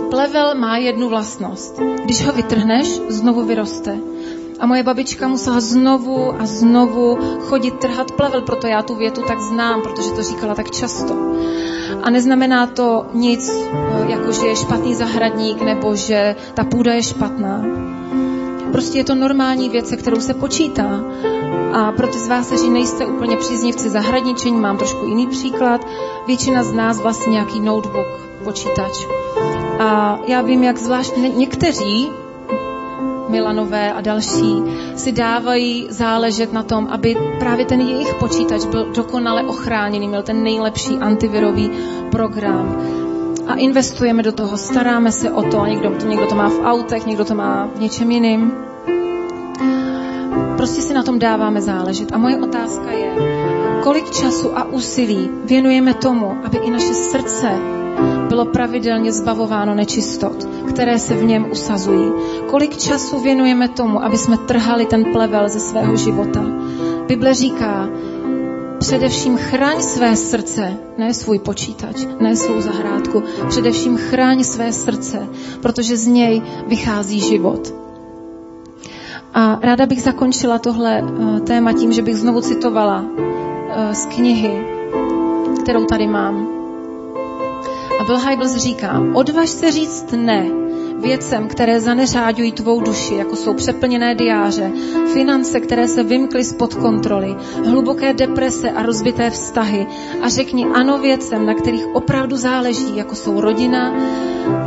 plevel 0.09 0.55
má 0.55 0.77
jednu 0.77 1.09
vlastnost. 1.09 1.81
Když 2.03 2.25
ho 2.25 2.33
vytrhneš, 2.33 2.87
znovu 3.09 3.45
vyroste. 3.45 3.97
A 4.59 4.65
moje 4.65 4.83
babička 4.83 5.27
musela 5.27 5.59
znovu 5.59 6.41
a 6.41 6.45
znovu 6.45 7.17
chodit 7.39 7.73
trhat 7.73 8.11
plevel, 8.11 8.41
proto 8.41 8.67
já 8.67 8.81
tu 8.81 8.95
větu 8.95 9.21
tak 9.27 9.39
znám, 9.39 9.81
protože 9.81 10.11
to 10.11 10.23
říkala 10.23 10.55
tak 10.55 10.71
často. 10.71 11.15
A 12.03 12.09
neznamená 12.09 12.67
to 12.67 13.05
nic, 13.13 13.51
jako 14.07 14.31
že 14.31 14.47
je 14.47 14.55
špatný 14.55 14.95
zahradník 14.95 15.61
nebo 15.61 15.95
že 15.95 16.35
ta 16.53 16.63
půda 16.63 16.93
je 16.93 17.03
špatná. 17.03 17.65
Prostě 18.71 18.97
je 18.97 19.03
to 19.03 19.15
normální 19.15 19.69
věc, 19.69 19.89
se 19.89 19.97
kterou 19.97 20.19
se 20.19 20.33
počítá. 20.33 20.89
A 21.73 21.91
pro 21.91 22.07
ty 22.07 22.19
z 22.19 22.27
vás, 22.27 22.47
kteří 22.47 22.69
nejste 22.69 23.05
úplně 23.05 23.37
příznivci 23.37 23.89
zahradničení, 23.89 24.57
mám 24.57 24.77
trošku 24.77 25.05
jiný 25.05 25.27
příklad. 25.27 25.87
Většina 26.27 26.63
z 26.63 26.73
nás 26.73 27.01
vlastně 27.01 27.31
nějaký 27.31 27.59
notebook, 27.59 28.07
počítač. 28.43 29.05
A 29.79 30.19
já 30.27 30.41
vím, 30.41 30.63
jak 30.63 30.77
zvlášť 30.77 31.17
někteří 31.17 32.09
Milanové 33.29 33.93
a 33.93 34.01
další 34.01 34.63
si 34.95 35.11
dávají 35.11 35.87
záležet 35.89 36.53
na 36.53 36.63
tom, 36.63 36.87
aby 36.91 37.15
právě 37.39 37.65
ten 37.65 37.81
jejich 37.81 38.13
počítač 38.13 38.65
byl 38.65 38.91
dokonale 38.95 39.43
ochráněný, 39.43 40.07
měl 40.07 40.23
ten 40.23 40.43
nejlepší 40.43 40.97
antivirový 40.97 41.71
program. 42.11 42.77
a 43.47 43.55
investujeme 43.55 44.23
do 44.23 44.31
toho, 44.31 44.57
staráme 44.57 45.11
se 45.11 45.31
o 45.31 45.43
to, 45.43 45.65
někdo, 45.65 45.89
někdo 46.07 46.27
to 46.27 46.35
má 46.35 46.49
v 46.49 46.59
autech, 46.65 47.05
někdo 47.05 47.25
to 47.25 47.35
má 47.35 47.69
v 47.75 47.79
něčem 47.79 48.11
jiným. 48.11 48.53
Prostě 50.57 50.81
si 50.81 50.93
na 50.93 51.03
tom 51.03 51.19
dáváme 51.19 51.61
záležet. 51.61 52.11
A 52.11 52.17
moje 52.17 52.37
otázka 52.37 52.91
je, 52.91 53.15
kolik 53.83 54.11
času 54.11 54.57
a 54.57 54.63
úsilí 54.63 55.29
věnujeme 55.45 55.93
tomu, 55.93 56.37
aby 56.43 56.57
i 56.57 56.71
naše 56.71 56.93
srdce 56.93 57.51
bylo 58.37 58.45
pravidelně 58.45 59.11
zbavováno 59.11 59.75
nečistot, 59.75 60.49
které 60.69 60.99
se 60.99 61.13
v 61.15 61.23
něm 61.23 61.51
usazují. 61.51 62.11
Kolik 62.47 62.77
času 62.77 63.19
věnujeme 63.19 63.67
tomu, 63.69 64.03
aby 64.03 64.17
jsme 64.17 64.37
trhali 64.37 64.85
ten 64.85 65.05
plevel 65.11 65.49
ze 65.49 65.59
svého 65.59 65.95
života. 65.95 66.43
Bible 67.07 67.33
říká, 67.33 67.89
především 68.79 69.37
chraň 69.37 69.81
své 69.81 70.15
srdce, 70.15 70.77
ne 70.97 71.13
svůj 71.13 71.39
počítač, 71.39 72.05
ne 72.19 72.35
svou 72.35 72.61
zahrádku, 72.61 73.23
především 73.49 73.97
chraň 73.97 74.43
své 74.43 74.73
srdce, 74.73 75.27
protože 75.61 75.97
z 75.97 76.07
něj 76.07 76.41
vychází 76.67 77.19
život. 77.19 77.73
A 79.33 79.59
ráda 79.61 79.85
bych 79.85 80.01
zakončila 80.01 80.59
tohle 80.59 81.01
eh, 81.01 81.39
téma 81.39 81.73
tím, 81.73 81.93
že 81.93 82.01
bych 82.01 82.15
znovu 82.15 82.41
citovala 82.41 83.05
eh, 83.05 83.95
z 83.95 84.05
knihy, 84.05 84.65
kterou 85.63 85.85
tady 85.85 86.07
mám. 86.07 86.56
A 88.07 88.09
Bill 88.09 88.19
Hybels 88.29 88.55
říká, 88.55 89.03
odvaž 89.13 89.49
se 89.49 89.71
říct 89.71 90.05
ne 90.11 90.45
věcem, 91.01 91.47
které 91.47 91.81
zaneřáďují 91.81 92.51
tvou 92.51 92.81
duši, 92.81 93.15
jako 93.15 93.35
jsou 93.35 93.53
přeplněné 93.53 94.15
diáře, 94.15 94.71
finance, 95.13 95.59
které 95.59 95.87
se 95.87 96.03
vymkly 96.03 96.43
spod 96.43 96.73
kontroly, 96.73 97.35
hluboké 97.65 98.13
deprese 98.13 98.71
a 98.71 98.83
rozbité 98.83 99.29
vztahy 99.29 99.87
a 100.21 100.29
řekni 100.29 100.65
ano 100.65 100.97
věcem, 100.97 101.45
na 101.45 101.53
kterých 101.53 101.87
opravdu 101.93 102.37
záleží, 102.37 102.97
jako 102.97 103.15
jsou 103.15 103.41
rodina, 103.41 103.93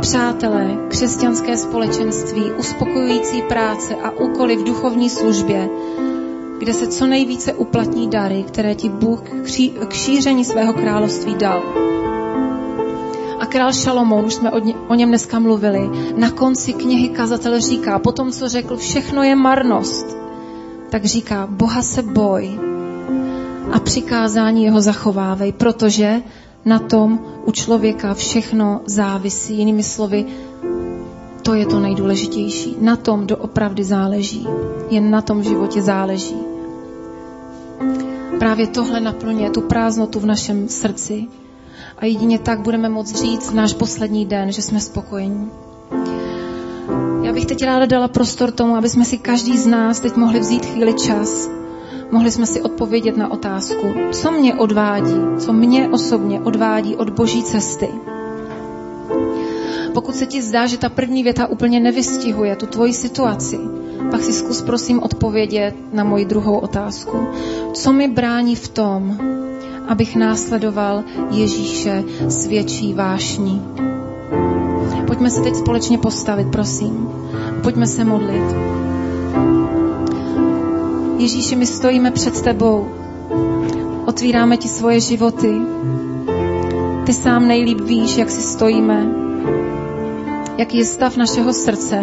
přátelé, 0.01 0.77
křesťanské 0.87 1.57
společenství, 1.57 2.51
uspokojující 2.59 3.41
práce 3.41 3.95
a 3.95 4.11
úkoly 4.11 4.55
v 4.55 4.63
duchovní 4.63 5.09
službě, 5.09 5.69
kde 6.57 6.73
se 6.73 6.87
co 6.87 7.07
nejvíce 7.07 7.53
uplatní 7.53 8.09
dary, 8.09 8.43
které 8.47 8.75
ti 8.75 8.89
Bůh 8.89 9.21
k 9.87 9.93
šíření 9.93 10.45
svého 10.45 10.73
království 10.73 11.35
dal. 11.35 11.63
A 13.41 13.45
král 13.45 13.73
Šalomoun, 13.73 14.25
už 14.25 14.33
jsme 14.33 14.51
o 14.87 14.95
něm 14.95 15.09
dneska 15.09 15.39
mluvili, 15.39 15.89
na 16.15 16.29
konci 16.31 16.73
knihy 16.73 17.09
kazatel 17.09 17.59
říká, 17.59 17.99
po 17.99 18.11
tom, 18.11 18.31
co 18.31 18.49
řekl, 18.49 18.77
všechno 18.77 19.23
je 19.23 19.35
marnost, 19.35 20.17
tak 20.89 21.05
říká, 21.05 21.47
Boha 21.49 21.81
se 21.81 22.01
boj 22.01 22.59
a 23.71 23.79
přikázání 23.79 24.63
jeho 24.63 24.81
zachovávej, 24.81 25.51
protože 25.51 26.21
na 26.65 26.79
tom 26.79 27.19
u 27.45 27.51
člověka 27.51 28.13
všechno 28.13 28.81
závisí. 28.85 29.57
Jinými 29.57 29.83
slovy, 29.83 30.25
to 31.41 31.53
je 31.53 31.65
to 31.65 31.79
nejdůležitější. 31.79 32.77
Na 32.81 32.95
tom 32.95 33.27
doopravdy 33.27 33.83
záleží. 33.83 34.47
Jen 34.89 35.11
na 35.11 35.21
tom 35.21 35.43
životě 35.43 35.81
záleží. 35.81 36.37
Právě 38.39 38.67
tohle 38.67 38.99
naplňuje 38.99 39.49
tu 39.49 39.61
prázdnotu 39.61 40.19
v 40.19 40.25
našem 40.25 40.69
srdci, 40.69 41.27
a 42.01 42.05
jedině 42.05 42.39
tak 42.39 42.59
budeme 42.59 42.89
moct 42.89 43.15
říct 43.15 43.51
náš 43.51 43.73
poslední 43.73 44.25
den, 44.25 44.51
že 44.51 44.61
jsme 44.61 44.79
spokojení. 44.79 45.51
Já 47.23 47.33
bych 47.33 47.45
teď 47.45 47.63
ráda 47.63 47.85
dala 47.85 48.07
prostor 48.07 48.51
tomu, 48.51 48.75
aby 48.75 48.89
jsme 48.89 49.05
si 49.05 49.17
každý 49.17 49.57
z 49.57 49.67
nás 49.67 49.99
teď 49.99 50.15
mohli 50.15 50.39
vzít 50.39 50.65
chvíli 50.65 50.93
čas. 50.93 51.49
Mohli 52.11 52.31
jsme 52.31 52.45
si 52.45 52.61
odpovědět 52.61 53.17
na 53.17 53.31
otázku, 53.31 53.93
co 54.11 54.31
mě 54.31 54.55
odvádí, 54.55 55.15
co 55.37 55.53
mě 55.53 55.89
osobně 55.89 56.41
odvádí 56.41 56.95
od 56.95 57.09
boží 57.09 57.43
cesty. 57.43 57.87
Pokud 59.93 60.15
se 60.15 60.25
ti 60.25 60.41
zdá, 60.41 60.67
že 60.67 60.77
ta 60.77 60.89
první 60.89 61.23
věta 61.23 61.47
úplně 61.47 61.79
nevystihuje 61.79 62.55
tu 62.55 62.65
tvoji 62.65 62.93
situaci, 62.93 63.59
pak 64.11 64.23
si 64.23 64.33
zkus 64.33 64.61
prosím 64.61 65.03
odpovědět 65.03 65.75
na 65.93 66.03
moji 66.03 66.25
druhou 66.25 66.57
otázku. 66.57 67.27
Co 67.73 67.91
mi 67.91 68.07
brání 68.07 68.55
v 68.55 68.67
tom, 68.67 69.17
abych 69.87 70.15
následoval 70.15 71.03
Ježíše 71.31 72.03
s 72.27 72.45
větší 72.47 72.93
vášní. 72.93 73.61
Pojďme 75.07 75.29
se 75.29 75.41
teď 75.41 75.55
společně 75.55 75.97
postavit, 75.97 76.47
prosím. 76.51 77.09
Pojďme 77.63 77.87
se 77.87 78.03
modlit. 78.03 78.55
Ježíši, 81.17 81.55
my 81.55 81.65
stojíme 81.65 82.11
před 82.11 82.41
tebou. 82.41 82.87
Otvíráme 84.05 84.57
ti 84.57 84.67
svoje 84.67 84.99
životy. 84.99 85.61
Ty 87.05 87.13
sám 87.13 87.47
nejlíp 87.47 87.81
víš, 87.81 88.17
jak 88.17 88.29
si 88.29 88.41
stojíme, 88.41 89.07
jaký 90.57 90.77
je 90.77 90.85
stav 90.85 91.17
našeho 91.17 91.53
srdce, 91.53 92.01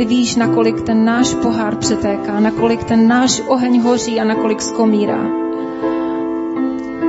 ty 0.00 0.06
víš, 0.06 0.36
nakolik 0.36 0.80
ten 0.80 1.04
náš 1.04 1.34
pohár 1.34 1.76
přetéká, 1.76 2.40
nakolik 2.40 2.84
ten 2.84 3.08
náš 3.08 3.42
oheň 3.46 3.80
hoří 3.80 4.20
a 4.20 4.24
nakolik 4.24 4.62
skomírá. 4.62 5.20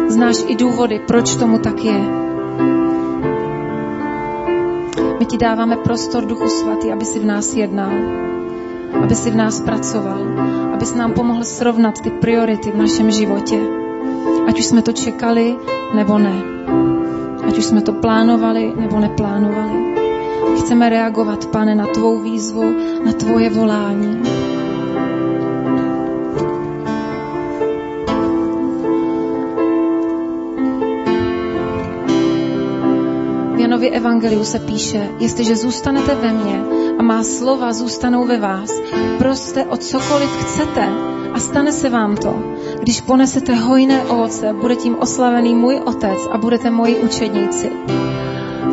Znáš 0.07 0.43
i 0.47 0.55
důvody, 0.55 0.99
proč 1.07 1.35
tomu 1.35 1.59
tak 1.59 1.83
je. 1.83 1.99
My 5.19 5.25
ti 5.25 5.37
dáváme 5.37 5.77
prostor, 5.77 6.25
Duchu 6.25 6.47
Svatý, 6.47 6.91
aby 6.91 7.05
si 7.05 7.19
v 7.19 7.25
nás 7.25 7.53
jednal, 7.53 7.91
aby 9.03 9.15
si 9.15 9.31
v 9.31 9.35
nás 9.35 9.61
pracoval, 9.61 10.19
aby 10.73 10.85
si 10.85 10.97
nám 10.97 11.13
pomohl 11.13 11.43
srovnat 11.43 12.01
ty 12.01 12.09
priority 12.09 12.71
v 12.71 12.77
našem 12.77 13.11
životě. 13.11 13.59
Ať 14.47 14.59
už 14.59 14.65
jsme 14.65 14.81
to 14.81 14.91
čekali, 14.91 15.55
nebo 15.95 16.19
ne. 16.19 16.43
Ať 17.47 17.57
už 17.57 17.65
jsme 17.65 17.81
to 17.81 17.93
plánovali, 17.93 18.73
nebo 18.75 18.99
neplánovali. 18.99 19.90
Chceme 20.59 20.89
reagovat, 20.89 21.45
pane, 21.45 21.75
na 21.75 21.87
tvou 21.87 22.19
výzvu, 22.19 22.63
na 23.05 23.13
tvoje 23.13 23.49
volání. 23.49 24.21
V 33.55 33.59
Janově 33.59 33.89
evangeliu 33.89 34.43
se 34.43 34.59
píše, 34.59 35.09
jestliže 35.19 35.55
zůstanete 35.55 36.15
ve 36.15 36.33
mně 36.33 36.61
a 36.99 37.03
má 37.03 37.23
slova 37.23 37.73
zůstanou 37.73 38.25
ve 38.27 38.37
vás, 38.37 38.81
proste 39.17 39.65
o 39.65 39.77
cokoliv 39.77 40.29
chcete 40.29 40.89
a 41.33 41.39
stane 41.39 41.71
se 41.71 41.89
vám 41.89 42.17
to. 42.17 42.43
Když 42.81 43.01
ponesete 43.01 43.55
hojné 43.55 44.03
ovoce, 44.03 44.53
bude 44.53 44.75
tím 44.75 44.95
oslavený 44.99 45.55
můj 45.55 45.81
otec 45.85 46.19
a 46.31 46.37
budete 46.37 46.69
moji 46.69 46.95
učedníci. 46.95 47.71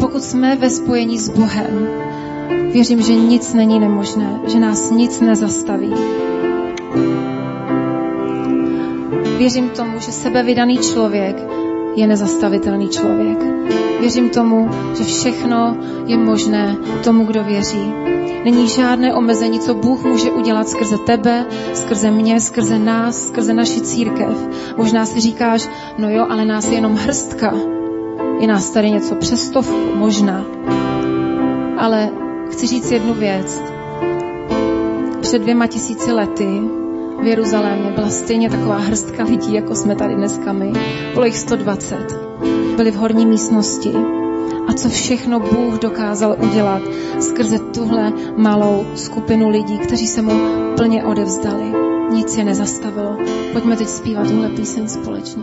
Pokud 0.08 0.22
jsme 0.22 0.56
ve 0.56 0.70
spojení 0.70 1.18
s 1.18 1.28
Bohem, 1.28 1.88
věřím, 2.72 3.02
že 3.02 3.14
nic 3.14 3.54
není 3.54 3.80
nemožné, 3.80 4.40
že 4.46 4.58
nás 4.58 4.90
nic 4.90 5.20
nezastaví. 5.20 5.94
Věřím 9.38 9.68
tomu, 9.68 10.00
že 10.00 10.12
sebevydaný 10.12 10.78
člověk 10.78 11.36
je 11.94 12.06
nezastavitelný 12.06 12.88
člověk. 12.88 13.38
Věřím 14.00 14.28
tomu, 14.28 14.70
že 14.98 15.04
všechno 15.04 15.76
je 16.06 16.16
možné 16.16 16.76
tomu, 17.04 17.24
kdo 17.24 17.44
věří. 17.44 17.92
Není 18.44 18.68
žádné 18.68 19.14
omezení, 19.14 19.60
co 19.60 19.74
Bůh 19.74 20.04
může 20.04 20.30
udělat 20.30 20.68
skrze 20.68 20.96
tebe, 20.98 21.46
skrze 21.74 22.10
mě, 22.10 22.40
skrze 22.40 22.78
nás, 22.78 23.26
skrze 23.26 23.54
naši 23.54 23.80
církev. 23.80 24.48
Možná 24.76 25.06
si 25.06 25.20
říkáš, 25.20 25.68
no 25.98 26.10
jo, 26.10 26.26
ale 26.30 26.44
nás 26.44 26.68
je 26.68 26.74
jenom 26.74 26.94
hrstka. 26.94 27.77
Je 28.40 28.46
nás 28.46 28.70
tady 28.70 28.90
něco 28.90 29.14
přes 29.14 29.46
stovku, 29.46 29.94
možná. 29.94 30.44
Ale 31.78 32.10
chci 32.50 32.66
říct 32.66 32.90
jednu 32.90 33.14
věc. 33.14 33.62
Před 35.20 35.38
dvěma 35.42 35.66
tisíci 35.66 36.12
lety 36.12 36.60
v 37.22 37.26
Jeruzalémě 37.26 37.90
byla 37.90 38.10
stejně 38.10 38.50
taková 38.50 38.76
hrstka 38.76 39.24
lidí, 39.24 39.54
jako 39.54 39.74
jsme 39.74 39.96
tady 39.96 40.14
dneska 40.14 40.52
my. 40.52 40.72
Bylo 41.14 41.24
jich 41.24 41.38
120. 41.38 41.96
Byli 42.76 42.90
v 42.90 42.96
horní 42.96 43.26
místnosti. 43.26 43.92
A 44.68 44.72
co 44.72 44.88
všechno 44.88 45.40
Bůh 45.40 45.78
dokázal 45.78 46.36
udělat 46.50 46.82
skrze 47.20 47.58
tuhle 47.58 48.12
malou 48.36 48.86
skupinu 48.94 49.48
lidí, 49.48 49.78
kteří 49.78 50.06
se 50.06 50.22
mu 50.22 50.32
plně 50.76 51.04
odevzdali. 51.04 51.72
Nic 52.10 52.36
je 52.36 52.44
nezastavilo. 52.44 53.16
Pojďme 53.52 53.76
teď 53.76 53.88
zpívat 53.88 54.28
tuhle 54.28 54.48
píseň 54.48 54.88
společně. 54.88 55.42